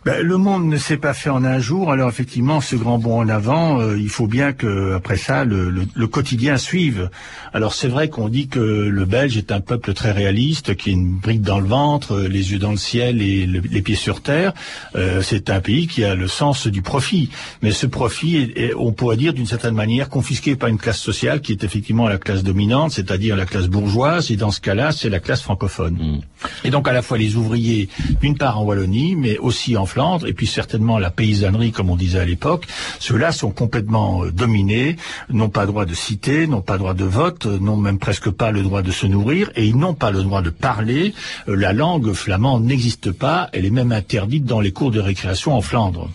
Ben, 0.05 0.21
le 0.21 0.37
monde 0.37 0.67
ne 0.67 0.77
s'est 0.79 0.97
pas 0.97 1.15
fait 1.15 1.31
en 1.31 1.45
un 1.45 1.61
jour, 1.61 1.93
alors 1.93 2.09
effectivement, 2.09 2.61
ce 2.61 2.75
grand 2.75 2.99
bond 2.99 3.21
en 3.21 3.29
avant, 3.29 3.81
euh, 3.81 3.97
il 3.97 4.09
faut 4.09 4.27
bien 4.27 4.53
que 4.53 4.95
après 4.95 5.17
ça, 5.17 5.45
le, 5.45 5.71
le, 5.71 5.83
le 5.95 6.07
quotidien 6.09 6.57
suive. 6.57 7.09
Alors 7.53 7.73
c'est 7.73 7.87
vrai 7.87 8.09
qu'on 8.09 8.29
dit 8.29 8.49
que 8.49 8.59
le 8.59 9.05
Belge 9.05 9.37
est 9.37 9.53
un 9.53 9.61
peuple 9.61 9.95
très 9.95 10.11
réaliste, 10.11 10.75
qui 10.75 10.91
a 10.91 10.93
une 10.95 11.13
brique 11.21 11.43
dans 11.43 11.61
le 11.61 11.69
ventre, 11.69 12.15
euh, 12.15 12.29
les 12.29 12.51
yeux 12.51 12.59
dans 12.59 12.73
le 12.73 12.79
ciel 12.79 13.23
et 13.23 13.47
le, 13.47 13.61
les 13.61 13.81
pieds 13.81 13.95
sur 13.95 14.23
terre. 14.23 14.55
Euh, 14.97 15.23
c'est 15.23 15.51
un 15.51 15.61
pays 15.61 15.87
qui 15.87 16.03
a 16.03 16.17
le 16.17 16.27
sens 16.27 16.67
du 16.67 16.83
profit, 16.83 17.31
mais 17.63 17.71
ce 17.71 17.87
profit, 17.87 18.39
est, 18.39 18.59
est, 18.59 18.75
on 18.75 18.91
pourrait 18.91 19.17
dire 19.17 19.33
d'une 19.33 19.47
certaine 19.47 19.77
manière, 19.77 20.09
confisqué 20.09 20.57
par 20.57 20.69
une 20.69 20.79
classe 20.79 20.99
sociale 20.99 21.41
qui 21.41 21.53
est 21.53 21.63
effectivement 21.63 22.09
la 22.09 22.19
classe 22.19 22.43
dominante, 22.43 22.91
c'est-à-dire 22.91 23.37
la 23.37 23.47
classe 23.47 23.69
bourgeoise, 23.69 24.33
et 24.33 24.37
dans 24.37 24.51
ce 24.51 24.61
cas-là, 24.61 24.91
c'est 24.91 25.11
la 25.11 25.21
classe 25.21 25.43
francophone. 25.43 25.95
Mmh. 25.95 26.21
Et 26.65 26.71
donc 26.71 26.89
à 26.89 26.93
la 26.93 27.03
fois 27.03 27.19
les 27.19 27.37
ouvriers, 27.37 27.89
d'une 28.21 28.37
part 28.37 28.59
en 28.59 28.65
Wallonie, 28.65 29.15
mais 29.15 29.39
aussi 29.39 29.77
en 29.77 29.87
Et 30.27 30.33
puis 30.33 30.47
certainement 30.47 30.99
la 30.99 31.11
paysannerie, 31.11 31.73
comme 31.73 31.91
on 31.91 31.97
disait 31.97 32.21
à 32.21 32.25
l'époque, 32.25 32.67
ceux-là 32.99 33.33
sont 33.33 33.51
complètement 33.51 34.25
euh, 34.25 34.31
dominés, 34.31 34.97
n'ont 35.31 35.51
pas 35.51 35.67
droit 35.67 35.85
de 35.85 35.95
citer, 35.95 36.47
n'ont 36.47 36.63
pas 36.63 36.79
droit 36.79 36.95
de 36.95 37.05
vote, 37.05 37.47
n'ont 37.47 37.77
même 37.77 37.99
presque 37.99 38.31
pas 38.31 38.51
le 38.51 38.63
droit 38.63 38.83
de 38.83 38.91
se 38.91 39.07
nourrir, 39.07 39.51
et 39.55 39.67
ils 39.67 39.77
n'ont 39.77 39.95
pas 39.95 40.11
le 40.11 40.23
droit 40.23 40.43
de 40.43 40.51
parler. 40.51 41.15
Euh, 41.49 41.57
la 41.57 41.73
langue 41.73 42.13
flamande 42.13 42.65
n'existe 42.65 43.13
pas, 43.13 43.49
elle 43.53 43.67
est 43.67 43.71
même 43.71 43.93
interdite 43.93 44.45
dans 44.45 44.61
les 44.61 44.73
cours 44.73 44.91
de 44.91 45.01
récréation 45.01 45.55
en 45.55 45.61
Flandre. 45.61 46.09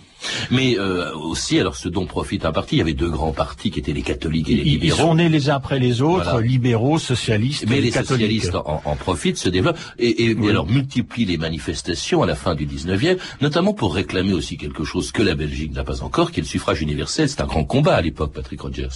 Mais 0.51 0.77
euh, 0.77 1.13
aussi, 1.15 1.59
alors 1.59 1.75
ce 1.75 1.89
dont 1.89 2.05
profite 2.05 2.45
un 2.45 2.51
parti, 2.51 2.75
il 2.75 2.79
y 2.79 2.81
avait 2.81 2.93
deux 2.93 3.09
grands 3.09 3.31
partis 3.33 3.71
qui 3.71 3.79
étaient 3.79 3.93
les 3.93 4.01
catholiques 4.01 4.49
et 4.49 4.55
les 4.55 4.63
libéraux. 4.63 4.97
Ils 4.97 5.01
sont 5.01 5.15
nés 5.15 5.29
les 5.29 5.49
uns 5.49 5.55
après 5.55 5.79
les 5.79 6.01
autres, 6.01 6.31
voilà. 6.31 6.45
libéraux, 6.45 6.99
socialistes 6.99 7.65
Mais 7.67 7.77
et 7.77 7.81
les 7.81 7.91
catholiques. 7.91 8.43
socialistes 8.43 8.55
en, 8.55 8.81
en, 8.85 8.95
profitent, 8.95 9.37
se 9.37 9.49
développent, 9.49 9.77
et, 9.99 10.25
et, 10.25 10.33
oui. 10.33 10.47
et, 10.47 10.49
alors 10.49 10.67
multiplient 10.67 11.25
les 11.25 11.37
manifestations 11.37 12.23
à 12.23 12.25
la 12.25 12.35
fin 12.35 12.55
du 12.55 12.65
19e, 12.65 13.17
notamment 13.41 13.73
pour 13.73 13.93
réclamer 13.95 14.33
aussi 14.33 14.57
quelque 14.57 14.83
chose 14.83 15.11
que 15.11 15.21
la 15.21 15.35
Belgique 15.35 15.73
n'a 15.73 15.83
pas 15.83 16.01
encore, 16.03 16.31
qui 16.31 16.39
est 16.39 16.43
le 16.43 16.47
suffrage 16.47 16.81
universel. 16.81 17.29
C'est 17.29 17.41
un 17.41 17.45
grand 17.45 17.63
combat 17.65 17.95
à 17.95 18.01
l'époque, 18.01 18.33
Patrick 18.33 18.61
Rogers. 18.61 18.87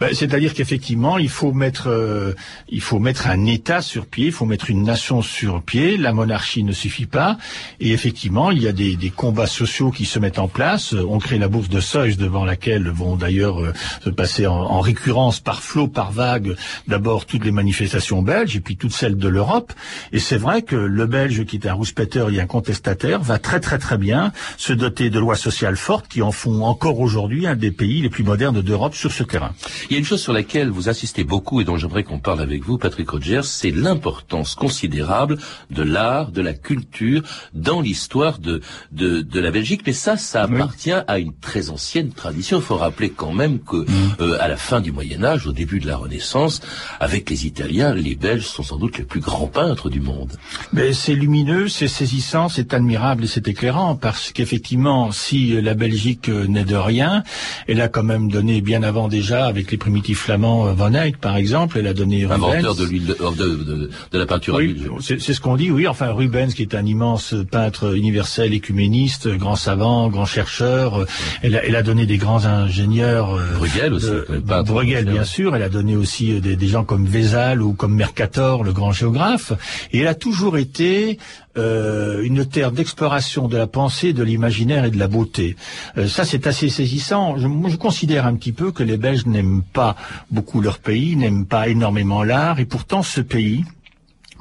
Ben, 0.00 0.10
C'est-à-dire 0.12 0.54
qu'effectivement, 0.54 1.18
il 1.18 1.28
faut 1.28 1.52
mettre, 1.52 1.88
euh, 1.88 2.34
il 2.68 2.80
faut 2.80 2.98
mettre 2.98 3.26
un 3.28 3.46
État 3.46 3.82
sur 3.82 4.06
pied, 4.06 4.26
il 4.26 4.32
faut 4.32 4.46
mettre 4.46 4.70
une 4.70 4.82
nation 4.82 5.22
sur 5.22 5.62
pied. 5.62 5.96
La 5.96 6.12
monarchie 6.12 6.64
ne 6.64 6.72
suffit 6.72 7.06
pas, 7.06 7.38
et 7.80 7.92
effectivement, 7.92 8.50
il 8.50 8.62
y 8.62 8.68
a 8.68 8.72
des, 8.72 8.96
des 8.96 9.10
combats 9.10 9.46
sociaux 9.46 9.90
qui 9.90 10.04
se 10.04 10.18
mettent 10.18 10.38
en 10.38 10.48
place. 10.50 10.92
On 10.92 11.18
crée 11.18 11.38
la 11.38 11.48
bourse 11.48 11.68
de 11.68 11.80
Seuil 11.80 12.16
devant 12.16 12.44
laquelle 12.44 12.88
vont 12.88 13.16
d'ailleurs 13.16 13.60
euh, 13.60 13.72
se 14.04 14.10
passer 14.10 14.46
en, 14.46 14.54
en, 14.54 14.80
récurrence 14.80 15.40
par 15.40 15.62
flot, 15.62 15.88
par 15.88 16.12
vague, 16.12 16.56
d'abord 16.88 17.26
toutes 17.26 17.44
les 17.44 17.52
manifestations 17.52 18.22
belges 18.22 18.56
et 18.56 18.60
puis 18.60 18.76
toutes 18.76 18.92
celles 18.92 19.16
de 19.16 19.28
l'Europe. 19.28 19.72
Et 20.12 20.18
c'est 20.18 20.36
vrai 20.36 20.62
que 20.62 20.76
le 20.76 21.06
Belge, 21.06 21.44
qui 21.44 21.56
est 21.56 21.66
un 21.66 21.74
rouspéteur 21.74 22.30
et 22.30 22.40
un 22.40 22.46
contestataire, 22.46 23.20
va 23.20 23.38
très 23.38 23.60
très 23.60 23.78
très 23.78 23.98
bien 23.98 24.32
se 24.56 24.72
doter 24.72 25.10
de 25.10 25.18
lois 25.18 25.36
sociales 25.36 25.76
fortes 25.76 26.08
qui 26.08 26.22
en 26.22 26.32
font 26.32 26.64
encore 26.64 27.00
aujourd'hui 27.00 27.46
un 27.46 27.56
des 27.56 27.70
pays 27.70 28.02
les 28.02 28.10
plus 28.10 28.24
modernes 28.24 28.62
d'Europe 28.62 28.94
sur 28.94 29.12
ce 29.12 29.22
terrain. 29.22 29.52
Il 29.88 29.92
y 29.92 29.96
a 29.96 29.98
une 29.98 30.04
chose 30.04 30.20
sur 30.20 30.32
laquelle 30.32 30.70
vous 30.70 30.88
insistez 30.88 31.24
beaucoup 31.24 31.60
et 31.60 31.64
dont 31.64 31.76
j'aimerais 31.76 32.04
qu'on 32.04 32.18
parle 32.18 32.40
avec 32.40 32.64
vous, 32.64 32.78
Patrick 32.78 33.08
Rogers, 33.10 33.44
c'est 33.44 33.70
l'importance 33.70 34.54
considérable 34.54 35.38
de 35.70 35.82
l'art, 35.82 36.30
de 36.30 36.42
la 36.42 36.54
culture 36.54 37.22
dans 37.54 37.80
l'histoire 37.80 38.38
de, 38.38 38.60
de, 38.92 39.20
de 39.20 39.40
la 39.40 39.50
Belgique. 39.50 39.82
Mais 39.86 39.92
ça, 39.92 40.16
ça 40.16 40.39
appartient 40.42 40.92
oui. 40.92 41.00
à 41.06 41.18
une 41.18 41.32
très 41.32 41.70
ancienne 41.70 42.10
tradition. 42.10 42.58
Il 42.58 42.62
faut 42.62 42.76
rappeler 42.76 43.10
quand 43.10 43.32
même 43.32 43.58
que 43.60 43.76
mmh. 43.76 43.86
euh, 44.20 44.38
à 44.40 44.48
la 44.48 44.56
fin 44.56 44.80
du 44.80 44.92
Moyen 44.92 45.22
Âge, 45.24 45.46
au 45.46 45.52
début 45.52 45.80
de 45.80 45.86
la 45.86 45.96
Renaissance, 45.96 46.60
avec 46.98 47.28
les 47.30 47.46
Italiens, 47.46 47.94
les 47.94 48.14
Belges 48.14 48.46
sont 48.46 48.62
sans 48.62 48.76
doute 48.76 48.98
les 48.98 49.04
plus 49.04 49.20
grands 49.20 49.46
peintres 49.46 49.90
du 49.90 50.00
monde. 50.00 50.32
Mais 50.72 50.92
c'est 50.92 51.14
lumineux, 51.14 51.68
c'est 51.68 51.88
saisissant, 51.88 52.48
c'est 52.48 52.74
admirable 52.74 53.24
et 53.24 53.26
c'est 53.26 53.48
éclairant 53.48 53.96
parce 53.96 54.32
qu'effectivement, 54.32 55.12
si 55.12 55.60
la 55.60 55.74
Belgique 55.74 56.28
euh, 56.28 56.46
n'est 56.46 56.64
de 56.64 56.76
rien, 56.76 57.22
elle 57.66 57.80
a 57.80 57.88
quand 57.88 58.02
même 58.02 58.30
donné 58.30 58.60
bien 58.60 58.82
avant 58.82 59.08
déjà 59.08 59.46
avec 59.46 59.70
les 59.70 59.78
primitifs 59.78 60.20
flamands 60.20 60.68
euh, 60.68 60.72
Van 60.72 60.92
Eyck 60.92 61.18
par 61.18 61.36
exemple, 61.36 61.78
elle 61.78 61.86
a 61.86 61.94
donné. 61.94 62.24
Inventeur 62.24 62.74
de, 62.74 62.84
l'huile 62.84 63.06
de, 63.06 63.14
de, 63.14 63.64
de, 63.64 63.90
de, 64.12 64.18
la 64.18 64.26
peinture 64.26 64.54
oui, 64.54 64.64
à 64.64 64.66
l'huile. 64.66 64.90
C'est 65.00 65.18
ce 65.18 65.40
qu'on 65.40 65.56
dit, 65.56 65.70
oui. 65.70 65.86
Enfin 65.86 66.12
Rubens 66.12 66.52
qui 66.54 66.62
est 66.62 66.74
un 66.74 66.84
immense 66.84 67.34
peintre 67.50 67.96
universel, 67.96 68.52
écuméniste, 68.52 69.28
grand 69.28 69.56
savant, 69.56 70.08
grand 70.08 70.26
chercheur. 70.30 71.06
Elle 71.42 71.56
a, 71.56 71.64
elle 71.64 71.76
a 71.76 71.82
donné 71.82 72.06
des 72.06 72.16
grands 72.16 72.44
ingénieurs. 72.46 73.38
Bruegel 73.56 73.92
aussi. 73.92 74.06
De, 74.06 74.62
Bruegel 74.62 75.04
bien 75.04 75.24
sûr. 75.24 75.54
Elle 75.56 75.62
a 75.62 75.68
donné 75.68 75.96
aussi 75.96 76.40
des, 76.40 76.56
des 76.56 76.68
gens 76.68 76.84
comme 76.84 77.06
Vézal 77.06 77.62
ou 77.62 77.72
comme 77.72 77.94
Mercator, 77.94 78.64
le 78.64 78.72
grand 78.72 78.92
géographe. 78.92 79.52
Et 79.92 80.00
elle 80.00 80.08
a 80.08 80.14
toujours 80.14 80.56
été 80.56 81.18
euh, 81.58 82.22
une 82.22 82.46
terre 82.46 82.70
d'exploration 82.70 83.48
de 83.48 83.56
la 83.56 83.66
pensée, 83.66 84.12
de 84.12 84.22
l'imaginaire 84.22 84.84
et 84.84 84.90
de 84.90 84.98
la 84.98 85.08
beauté. 85.08 85.56
Euh, 85.98 86.06
ça, 86.06 86.24
c'est 86.24 86.46
assez 86.46 86.68
saisissant. 86.68 87.36
Je, 87.38 87.48
moi, 87.48 87.68
je 87.70 87.76
considère 87.76 88.26
un 88.26 88.36
petit 88.36 88.52
peu 88.52 88.70
que 88.70 88.84
les 88.84 88.96
Belges 88.96 89.26
n'aiment 89.26 89.62
pas 89.62 89.96
beaucoup 90.30 90.60
leur 90.60 90.78
pays, 90.78 91.16
n'aiment 91.16 91.46
pas 91.46 91.68
énormément 91.68 92.22
l'art, 92.22 92.60
et 92.60 92.66
pourtant 92.66 93.02
ce 93.02 93.20
pays, 93.20 93.64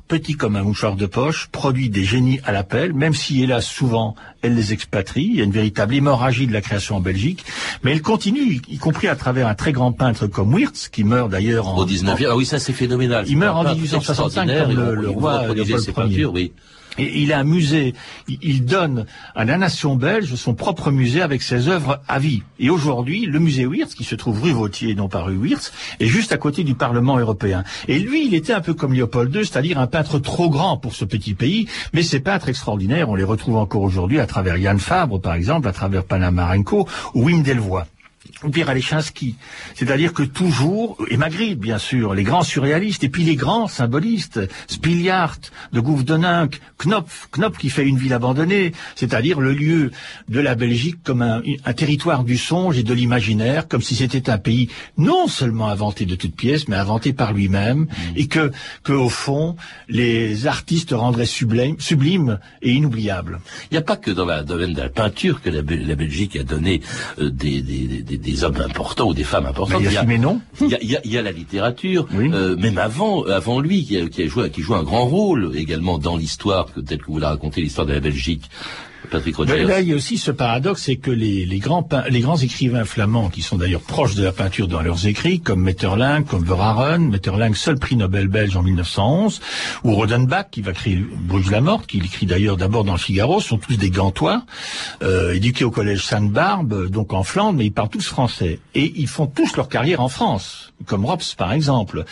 petit 0.09 0.33
comme 0.33 0.57
un 0.57 0.63
mouchoir 0.63 0.97
de 0.97 1.05
poche, 1.05 1.47
produit 1.51 1.89
des 1.89 2.03
génies 2.03 2.41
à 2.43 2.51
l'appel, 2.51 2.93
même 2.93 3.13
si, 3.13 3.41
hélas, 3.43 3.65
souvent, 3.65 4.15
elle 4.41 4.55
les 4.55 4.73
expatrie. 4.73 5.23
Il 5.23 5.35
y 5.37 5.41
a 5.41 5.43
une 5.45 5.51
véritable 5.51 5.93
hémorragie 5.95 6.47
de 6.47 6.51
la 6.51 6.61
création 6.61 6.97
en 6.97 6.99
Belgique. 6.99 7.45
Mais 7.83 7.91
elle 7.91 8.01
continue, 8.01 8.59
y 8.67 8.77
compris 8.77 9.07
à 9.07 9.15
travers 9.15 9.47
un 9.47 9.55
très 9.55 9.71
grand 9.71 9.93
peintre 9.93 10.27
comme 10.27 10.53
Wirtz, 10.53 10.89
qui 10.89 11.05
meurt 11.05 11.29
d'ailleurs 11.29 11.67
en... 11.67 11.77
Au 11.77 11.85
19e. 11.85 12.27
Ah 12.29 12.35
oui, 12.35 12.45
ça, 12.45 12.59
c'est 12.59 12.73
phénoménal. 12.73 13.23
Il 13.27 13.37
meurt 13.37 13.55
en 13.55 13.63
1865 13.73 14.47
comme 14.47 14.75
le, 14.75 14.95
le 14.95 15.09
roi 15.09 15.53
Léopold 15.53 16.11
Ier. 16.11 16.25
Oui. 16.25 16.51
Et 16.99 17.21
il 17.21 17.33
a 17.33 17.39
un 17.39 17.43
musée, 17.43 17.93
il 18.27 18.65
donne 18.65 19.05
à 19.35 19.45
la 19.45 19.57
nation 19.57 19.95
belge 19.95 20.35
son 20.35 20.53
propre 20.53 20.91
musée 20.91 21.21
avec 21.21 21.41
ses 21.41 21.67
œuvres 21.67 22.01
à 22.07 22.19
vie. 22.19 22.43
Et 22.59 22.69
aujourd'hui, 22.69 23.25
le 23.25 23.39
musée 23.39 23.65
Wirtz, 23.65 23.95
qui 23.95 24.03
se 24.03 24.15
trouve 24.15 24.41
rue 24.41 24.51
Vautier, 24.51 24.95
non 24.95 25.07
pas 25.07 25.21
rue 25.21 25.38
Wirtz, 25.38 25.71
est 25.99 26.07
juste 26.07 26.31
à 26.31 26.38
côté 26.38 26.63
du 26.63 26.75
Parlement 26.75 27.17
européen. 27.17 27.63
Et 27.88 27.99
lui, 27.99 28.25
il 28.25 28.33
était 28.33 28.53
un 28.53 28.62
peu 28.62 28.73
comme 28.73 28.93
Léopold 28.93 29.33
II, 29.33 29.45
c'est-à-dire 29.45 29.79
un 29.79 29.88
peintre 29.88 30.19
trop 30.19 30.49
grand 30.49 30.77
pour 30.77 30.93
ce 30.93 31.05
petit 31.05 31.33
pays, 31.33 31.67
mais 31.93 32.03
ces 32.03 32.19
peintres 32.19 32.49
extraordinaires, 32.49 33.09
on 33.09 33.15
les 33.15 33.23
retrouve 33.23 33.57
encore 33.57 33.81
aujourd'hui 33.81 34.19
à 34.19 34.25
travers 34.25 34.57
Yann 34.57 34.79
Fabre, 34.79 35.19
par 35.19 35.33
exemple, 35.33 35.67
à 35.67 35.71
travers 35.71 36.03
Panamarenko 36.03 36.88
ou 37.13 37.25
Wim 37.25 37.43
Delvoye 37.43 37.85
ou 38.43 38.49
Pierre 38.49 38.69
Alechinsky. 38.69 39.36
C'est-à-dire 39.75 40.13
que 40.13 40.23
toujours, 40.23 40.97
et 41.10 41.17
Magritte 41.17 41.60
bien 41.60 41.78
sûr, 41.78 42.13
les 42.13 42.23
grands 42.23 42.43
surréalistes, 42.43 43.04
et 43.04 43.10
puis 43.10 43.23
les 43.23 43.36
grands 43.36 43.67
symbolistes, 43.67 44.39
Spiliart, 44.67 45.39
de 45.73 45.80
Gouffre 45.80 46.06
Knopf, 46.06 47.28
Knopf 47.32 47.58
qui 47.58 47.69
fait 47.69 47.86
une 47.86 47.97
ville 47.97 48.13
abandonnée, 48.13 48.71
c'est-à-dire 48.95 49.39
le 49.39 49.54
lieu 49.54 49.91
de 50.30 50.39
la 50.39 50.56
Belgique 50.56 50.97
comme 51.04 51.21
un, 51.21 51.41
territoire 51.73 52.23
du 52.23 52.38
songe 52.38 52.78
et 52.78 52.84
de 52.84 52.93
l'imaginaire, 52.93 53.67
comme 53.67 53.82
si 53.82 53.95
c'était 53.95 54.30
un 54.30 54.38
pays 54.38 54.69
non 54.97 55.28
seulement 55.28 55.67
inventé 55.67 56.06
de 56.06 56.15
toutes 56.15 56.36
pièces, 56.36 56.67
mais 56.67 56.75
inventé 56.75 57.13
par 57.13 57.34
lui-même, 57.34 57.88
et 58.15 58.28
que, 58.28 58.52
que 58.84 58.93
au 58.93 59.10
fond, 59.10 59.56
les 59.88 60.47
artistes 60.47 60.91
rendraient 60.91 61.25
sublime, 61.25 62.39
et 62.62 62.71
inoubliable. 62.71 63.39
Il 63.71 63.73
n'y 63.73 63.78
a 63.78 63.82
pas 63.82 63.97
que 63.97 64.12
dans 64.12 64.25
la 64.25 64.43
domaine 64.43 64.73
de 64.73 64.82
la 64.82 64.89
peinture 64.89 65.41
que 65.41 65.49
la, 65.49 65.62
Belgique 65.62 66.36
a 66.36 66.43
donné 66.43 66.82
euh, 67.19 67.30
des, 67.30 68.28
hommes 68.43 68.61
importants 68.61 69.07
ou 69.09 69.13
des 69.13 69.23
femmes 69.23 69.45
importantes. 69.45 69.81
Mais 69.81 69.87
il 69.87 69.93
y 69.93 69.97
a. 69.97 70.01
Il 70.61 70.67
y 70.69 70.75
a, 70.75 70.79
il 70.81 70.91
y 70.91 70.95
a, 70.95 71.01
il 71.03 71.11
y 71.11 71.17
a 71.17 71.21
la 71.21 71.31
littérature, 71.31 72.07
oui. 72.13 72.29
euh, 72.33 72.55
même 72.55 72.77
avant, 72.77 73.23
avant 73.23 73.59
lui, 73.59 73.85
qui, 73.85 73.97
a, 73.97 74.07
qui, 74.07 74.23
a 74.23 74.27
joué, 74.27 74.49
qui 74.49 74.61
joue 74.61 74.75
un 74.75 74.83
grand 74.83 75.05
rôle 75.05 75.51
également 75.55 75.97
dans 75.97 76.17
l'histoire, 76.17 76.67
telle 76.87 76.99
que 76.99 77.07
vous 77.07 77.19
la 77.19 77.29
racontez, 77.29 77.61
l'histoire 77.61 77.87
de 77.87 77.93
la 77.93 77.99
Belgique. 77.99 78.49
Patrick 79.09 79.35
Rogers. 79.35 79.63
là, 79.63 79.81
il 79.81 79.89
y 79.89 79.93
a 79.93 79.95
aussi 79.95 80.17
ce 80.17 80.31
paradoxe, 80.31 80.83
c'est 80.83 80.97
que 80.97 81.12
les, 81.12 81.45
les 81.45 81.59
grands 81.59 81.88
les 82.09 82.19
grands 82.19 82.38
écrivains 82.38 82.85
flamands, 82.85 83.29
qui 83.29 83.41
sont 83.41 83.57
d'ailleurs 83.57 83.81
proches 83.81 84.15
de 84.15 84.23
la 84.23 84.31
peinture 84.31 84.67
dans 84.67 84.81
leurs 84.81 85.07
écrits, 85.07 85.39
comme 85.39 85.62
Metterlinck, 85.62 86.27
comme 86.27 86.43
Verhaeren, 86.43 87.09
Metterlinck 87.09 87.55
seul 87.55 87.77
prix 87.79 87.95
Nobel 87.95 88.27
belge 88.27 88.55
en 88.55 88.63
1911, 88.63 89.41
ou 89.83 89.93
Rodenbach, 89.93 90.49
qui 90.51 90.62
va 90.62 90.73
créer 90.73 90.97
Bruges 90.97 91.51
la 91.51 91.62
morte, 91.62 91.88
qui 91.88 91.97
écrit 91.97 92.25
d'ailleurs 92.25 92.57
d'abord 92.57 92.83
dans 92.83 92.93
le 92.93 92.99
Figaro, 92.99 93.39
sont 93.39 93.57
tous 93.57 93.77
des 93.77 93.89
Gantois, 93.89 94.43
euh, 95.01 95.33
éduqués 95.33 95.65
au 95.65 95.71
collège 95.71 96.05
Sainte-Barbe, 96.05 96.89
donc 96.89 97.13
en 97.13 97.23
Flandre, 97.23 97.57
mais 97.57 97.65
ils 97.65 97.73
parlent 97.73 97.89
tous 97.89 98.07
français. 98.07 98.59
Et 98.75 98.93
ils 98.95 99.07
font 99.07 99.27
tous 99.27 99.55
leur 99.55 99.69
carrière 99.69 100.01
en 100.01 100.09
France, 100.09 100.73
comme 100.85 101.05
Rops 101.05 101.35
par 101.35 101.53
exemple. 101.53 102.05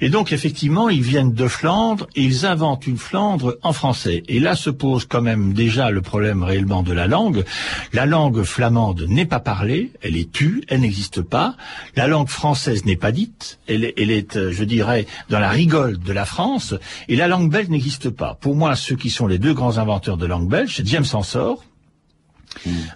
Et 0.00 0.08
donc 0.08 0.32
effectivement, 0.32 0.88
ils 0.88 1.02
viennent 1.02 1.32
de 1.32 1.48
Flandre 1.48 2.06
et 2.16 2.22
ils 2.22 2.46
inventent 2.46 2.86
une 2.86 2.98
Flandre 2.98 3.56
en 3.62 3.72
français. 3.72 4.22
Et 4.28 4.40
là 4.40 4.56
se 4.56 4.70
pose 4.70 5.04
quand 5.04 5.22
même 5.22 5.52
déjà 5.52 5.90
le 5.90 6.00
problème 6.00 6.29
réellement 6.38 6.82
de 6.82 6.92
la 6.92 7.06
langue. 7.06 7.44
La 7.92 8.06
langue 8.06 8.42
flamande 8.42 9.04
n'est 9.08 9.26
pas 9.26 9.40
parlée, 9.40 9.92
elle 10.02 10.16
est 10.16 10.30
tue, 10.30 10.62
elle 10.68 10.80
n'existe 10.80 11.22
pas. 11.22 11.56
La 11.96 12.06
langue 12.06 12.28
française 12.28 12.84
n'est 12.84 12.96
pas 12.96 13.12
dite, 13.12 13.58
elle 13.66 13.84
est, 13.84 13.94
elle 13.96 14.10
est, 14.10 14.36
euh, 14.36 14.52
je 14.52 14.64
dirais, 14.64 15.06
dans 15.28 15.40
la 15.40 15.50
rigole 15.50 15.98
de 15.98 16.12
la 16.12 16.24
France. 16.24 16.74
Et 17.08 17.16
la 17.16 17.28
langue 17.28 17.50
belge 17.50 17.68
n'existe 17.68 18.10
pas. 18.10 18.38
Pour 18.40 18.54
moi, 18.54 18.76
ceux 18.76 18.96
qui 18.96 19.10
sont 19.10 19.26
les 19.26 19.38
deux 19.38 19.54
grands 19.54 19.78
inventeurs 19.78 20.16
de 20.16 20.26
langue 20.26 20.48
belge, 20.48 20.76
c'est 20.76 20.86
James 20.86 21.04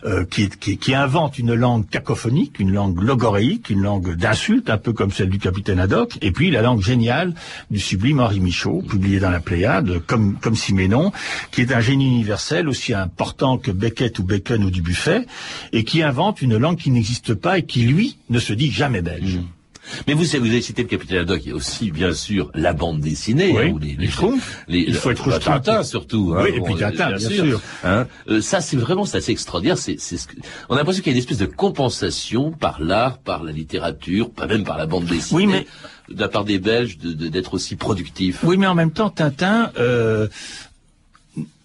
Euh, 0.04 0.24
qui, 0.26 0.94
invente 0.94 1.38
une 1.38 1.54
langue 1.54 1.88
cacophonique, 1.88 2.58
une 2.58 2.72
langue 2.72 3.00
logoréique, 3.00 3.70
une 3.70 3.82
langue 3.82 4.14
d'insulte, 4.14 4.68
un 4.68 4.76
peu 4.76 4.92
comme 4.92 5.10
celle 5.10 5.30
du 5.30 5.38
capitaine 5.38 5.78
Haddock, 5.78 6.18
et 6.20 6.32
puis 6.32 6.50
la 6.50 6.60
langue 6.60 6.82
géniale 6.82 7.34
du 7.70 7.78
sublime 7.78 8.20
Henri 8.20 8.40
Michaud, 8.40 8.82
publié 8.82 9.20
dans 9.20 9.30
la 9.30 9.40
Pléiade, 9.40 10.00
comme, 10.06 10.36
comme 10.40 10.54
Siménon, 10.54 11.12
qui 11.50 11.62
est 11.62 11.72
un 11.72 11.80
génie 11.80 12.06
universel 12.06 12.68
aussi 12.68 12.92
important 12.92 13.56
que 13.56 13.70
Beckett 13.70 14.18
ou 14.18 14.24
Bacon 14.24 14.62
ou 14.64 14.70
Dubuffet, 14.70 15.24
et 15.72 15.84
qui 15.84 16.02
invente 16.02 16.42
une 16.42 16.58
langue 16.58 16.76
qui 16.76 16.90
n'existe 16.90 17.34
pas 17.34 17.58
et 17.58 17.62
qui, 17.64 17.84
lui, 17.84 18.18
ne 18.28 18.40
se 18.40 18.52
dit 18.52 18.70
jamais 18.70 19.02
belge. 19.02 19.38
Mais 20.07 20.14
vous, 20.14 20.23
vous 20.25 20.35
avez 20.37 20.61
cité 20.62 20.83
le 20.83 20.88
capitaine 20.88 21.18
Haddock, 21.18 21.40
il 21.44 21.49
y 21.51 21.53
a 21.53 21.55
aussi, 21.55 21.90
bien 21.90 22.12
sûr, 22.14 22.51
la 22.55 22.73
bande 22.73 23.01
dessinée. 23.01 23.53
Oui, 23.55 23.62
hein, 23.68 23.70
ou 23.73 23.79
les, 23.79 23.97
les 23.99 24.09
les- 24.68 24.81
Il 24.88 24.94
faut 24.94 25.11
être 25.11 25.29
bah, 25.29 25.37
Schtroumpf. 25.38 25.62
Tintin, 25.64 25.83
surtout. 25.83 26.35
hein, 26.37 26.42
Oui, 26.44 26.51
et 26.57 26.61
puis 26.61 26.75
Tintin, 26.75 27.12
euh, 27.12 27.16
bien 27.16 27.29
sûr. 27.31 27.61
hein. 27.85 28.07
Euh, 28.29 28.40
ça, 28.40 28.61
c'est 28.61 28.77
vraiment, 28.77 29.05
c'est 29.05 29.18
assez 29.18 29.33
extraordinaire. 29.33 29.79
C'est, 29.79 29.97
c'est 29.99 30.16
ce 30.16 30.27
que- 30.29 30.37
on 30.68 30.75
a 30.75 30.79
l'impression 30.79 31.03
qu'il 31.03 31.12
y 31.12 31.14
a 31.14 31.16
une 31.18 31.23
espèce 31.23 31.38
de 31.38 31.47
compensation 31.47 32.51
par 32.53 32.81
l'art, 32.83 33.18
par 33.18 33.42
la 33.44 33.53
littérature, 33.53 34.31
pas 34.31 34.47
même 34.47 34.64
par 34.64 34.79
la 34.79 34.87
bande 34.87 35.05
dessinée. 35.05 35.37
Oui, 35.37 35.47
mais- 35.47 35.66
De 36.11 36.20
la 36.20 36.29
part 36.29 36.44
des 36.44 36.59
Belges, 36.59 36.99
de- 36.99 37.14
de- 37.14 37.29
d'être 37.29 37.55
aussi 37.55 37.77
productifs. 37.77 38.40
Oui, 38.42 38.59
mais 38.59 38.66
en 38.66 38.75
même 38.75 38.90
temps, 38.90 39.09
Tintin 39.09 39.73
euh, 39.79 40.29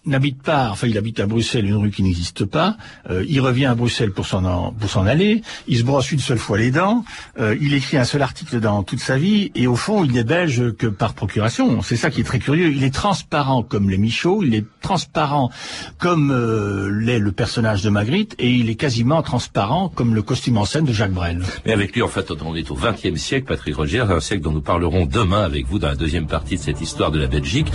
n'habite 0.06 0.42
pas, 0.42 0.70
enfin 0.70 0.86
il 0.86 0.96
habite 0.96 1.20
à 1.20 1.26
Bruxelles, 1.26 1.66
une 1.66 1.76
rue 1.76 1.90
qui 1.90 2.02
n'existe 2.02 2.44
pas. 2.44 2.76
Euh, 3.10 3.24
il 3.28 3.40
revient 3.40 3.66
à 3.66 3.74
Bruxelles 3.74 4.12
pour 4.12 4.26
s'en 4.26 4.44
en- 4.44 4.72
pour 4.72 4.88
s'en 4.90 5.06
aller. 5.06 5.42
Il 5.68 5.78
se 5.78 5.82
brosse 5.84 6.10
une 6.12 6.18
seule 6.20 6.38
fois 6.38 6.56
les 6.58 6.70
dents. 6.70 7.04
Euh, 7.38 7.54
il 7.60 7.74
écrit 7.74 7.96
un 7.98 8.04
seul 8.04 8.22
article 8.22 8.60
dans 8.60 8.82
toute 8.82 9.00
sa 9.00 9.18
vie. 9.18 9.52
Et 9.54 9.66
au 9.66 9.76
fond, 9.76 10.04
il 10.04 10.12
n'est 10.12 10.24
belge 10.24 10.72
que 10.76 10.86
par 10.86 11.14
procuration. 11.14 11.82
C'est 11.82 11.96
ça 11.96 12.10
qui 12.10 12.20
est 12.22 12.24
très 12.24 12.38
curieux. 12.38 12.70
Il 12.72 12.82
est 12.82 12.94
transparent 12.94 13.62
comme 13.62 13.90
les 13.90 13.98
Michaud. 13.98 14.42
Il 14.42 14.54
est 14.54 14.64
transparent 14.80 15.50
comme 15.98 16.30
euh, 16.30 16.88
l'est 16.90 17.18
le 17.18 17.32
personnage 17.32 17.82
de 17.82 17.90
Magritte. 17.90 18.34
Et 18.38 18.50
il 18.50 18.70
est 18.70 18.76
quasiment 18.76 19.22
transparent 19.22 19.88
comme 19.88 20.14
le 20.14 20.22
costume 20.22 20.56
en 20.58 20.64
scène 20.64 20.84
de 20.86 20.92
Jacques 20.92 21.12
Brel. 21.12 21.42
Mais 21.66 21.72
avec 21.72 21.94
lui, 21.94 22.02
en 22.02 22.08
fait, 22.08 22.30
on 22.30 22.54
est 22.54 22.70
au 22.70 22.74
XXe 22.74 23.20
siècle, 23.20 23.46
Patrick 23.46 23.76
Roger, 23.76 24.00
un 24.08 24.20
siècle 24.20 24.42
dont 24.42 24.52
nous 24.52 24.62
parlerons 24.62 25.04
demain 25.06 25.42
avec 25.42 25.66
vous 25.66 25.78
dans 25.78 25.88
la 25.88 25.94
deuxième 25.96 26.26
partie 26.26 26.56
de 26.56 26.60
cette 26.62 26.80
histoire 26.80 27.10
de 27.10 27.18
la 27.18 27.26
Belgique. 27.26 27.66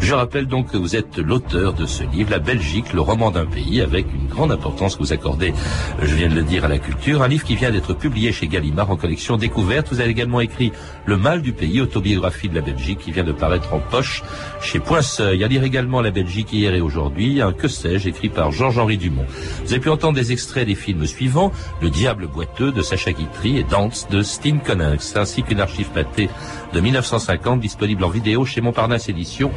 Je 0.00 0.14
rappelle 0.14 0.46
donc 0.46 0.70
que 0.72 0.76
vous 0.78 0.96
êtes 0.96 1.18
l'auteur 1.18 1.73
de 1.74 1.86
ce 1.86 2.04
livre, 2.04 2.30
La 2.30 2.38
Belgique, 2.38 2.92
le 2.92 3.00
roman 3.00 3.30
d'un 3.30 3.46
pays, 3.46 3.80
avec 3.80 4.06
une 4.14 4.28
grande 4.28 4.52
importance 4.52 4.96
que 4.96 5.02
vous 5.02 5.12
accordez, 5.12 5.52
je 6.00 6.14
viens 6.14 6.28
de 6.28 6.34
le 6.34 6.42
dire, 6.42 6.64
à 6.64 6.68
la 6.68 6.78
culture. 6.78 7.22
Un 7.22 7.28
livre 7.28 7.44
qui 7.44 7.56
vient 7.56 7.70
d'être 7.70 7.94
publié 7.94 8.32
chez 8.32 8.46
Gallimard 8.46 8.90
en 8.90 8.96
collection 8.96 9.36
découverte. 9.36 9.88
Vous 9.90 10.00
avez 10.00 10.10
également 10.10 10.40
écrit 10.40 10.72
Le 11.06 11.16
mal 11.16 11.42
du 11.42 11.52
pays, 11.52 11.80
autobiographie 11.80 12.48
de 12.48 12.54
la 12.54 12.60
Belgique, 12.60 12.98
qui 12.98 13.12
vient 13.12 13.24
de 13.24 13.32
paraître 13.32 13.72
en 13.74 13.80
poche 13.80 14.22
chez 14.60 14.78
Point 14.78 15.02
Seuil. 15.02 15.44
À 15.44 15.48
lire 15.48 15.64
également 15.64 16.00
La 16.00 16.10
Belgique 16.10 16.52
hier 16.52 16.74
et 16.74 16.80
aujourd'hui, 16.80 17.40
un 17.40 17.52
que 17.52 17.68
sais-je, 17.68 18.08
écrit 18.08 18.28
par 18.28 18.52
Georges-Henri 18.52 18.96
Dumont. 18.96 19.26
Vous 19.64 19.72
avez 19.72 19.80
pu 19.80 19.90
entendre 19.90 20.14
des 20.14 20.32
extraits 20.32 20.66
des 20.66 20.74
films 20.74 21.06
suivants, 21.06 21.52
Le 21.82 21.90
Diable 21.90 22.26
boiteux 22.26 22.72
de 22.72 22.82
Sacha 22.82 23.12
Guitry 23.12 23.58
et 23.58 23.64
Dance 23.64 24.08
de 24.10 24.22
Steen 24.22 24.60
Connings, 24.60 25.14
ainsi 25.16 25.42
qu'une 25.42 25.60
archive 25.60 25.90
pâtée 25.90 26.28
de 26.72 26.80
1950 26.80 27.60
disponible 27.60 28.04
en 28.04 28.08
vidéo 28.08 28.44
chez 28.44 28.60
Montparnasse 28.60 29.08
Éditions. 29.08 29.50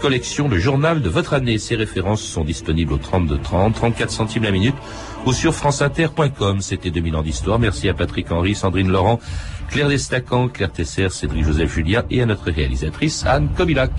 Collection 0.00 0.48
Le 0.48 0.58
Journal 0.58 1.02
de 1.02 1.08
votre 1.08 1.34
année. 1.34 1.58
Ces 1.58 1.76
références 1.76 2.22
sont 2.22 2.44
disponibles 2.44 2.92
au 2.92 2.98
32 2.98 3.38
30, 3.38 3.74
34 3.74 4.10
centimes 4.10 4.44
la 4.44 4.50
minute 4.50 4.74
ou 5.24 5.32
sur 5.32 5.54
franceinter.com. 5.54 6.60
C'était 6.60 6.90
2000 6.90 7.16
ans 7.16 7.22
d'histoire. 7.22 7.58
Merci 7.58 7.88
à 7.88 7.94
Patrick 7.94 8.30
Henry, 8.30 8.54
Sandrine 8.54 8.88
Laurent, 8.88 9.20
Claire 9.68 9.88
Destacan, 9.88 10.48
Claire 10.48 10.72
Tesser, 10.72 11.08
Cédric 11.10 11.44
Joseph 11.44 11.72
Julien 11.72 12.04
et 12.10 12.22
à 12.22 12.26
notre 12.26 12.50
réalisatrice 12.50 13.24
Anne 13.26 13.48
Kobilac. 13.56 13.90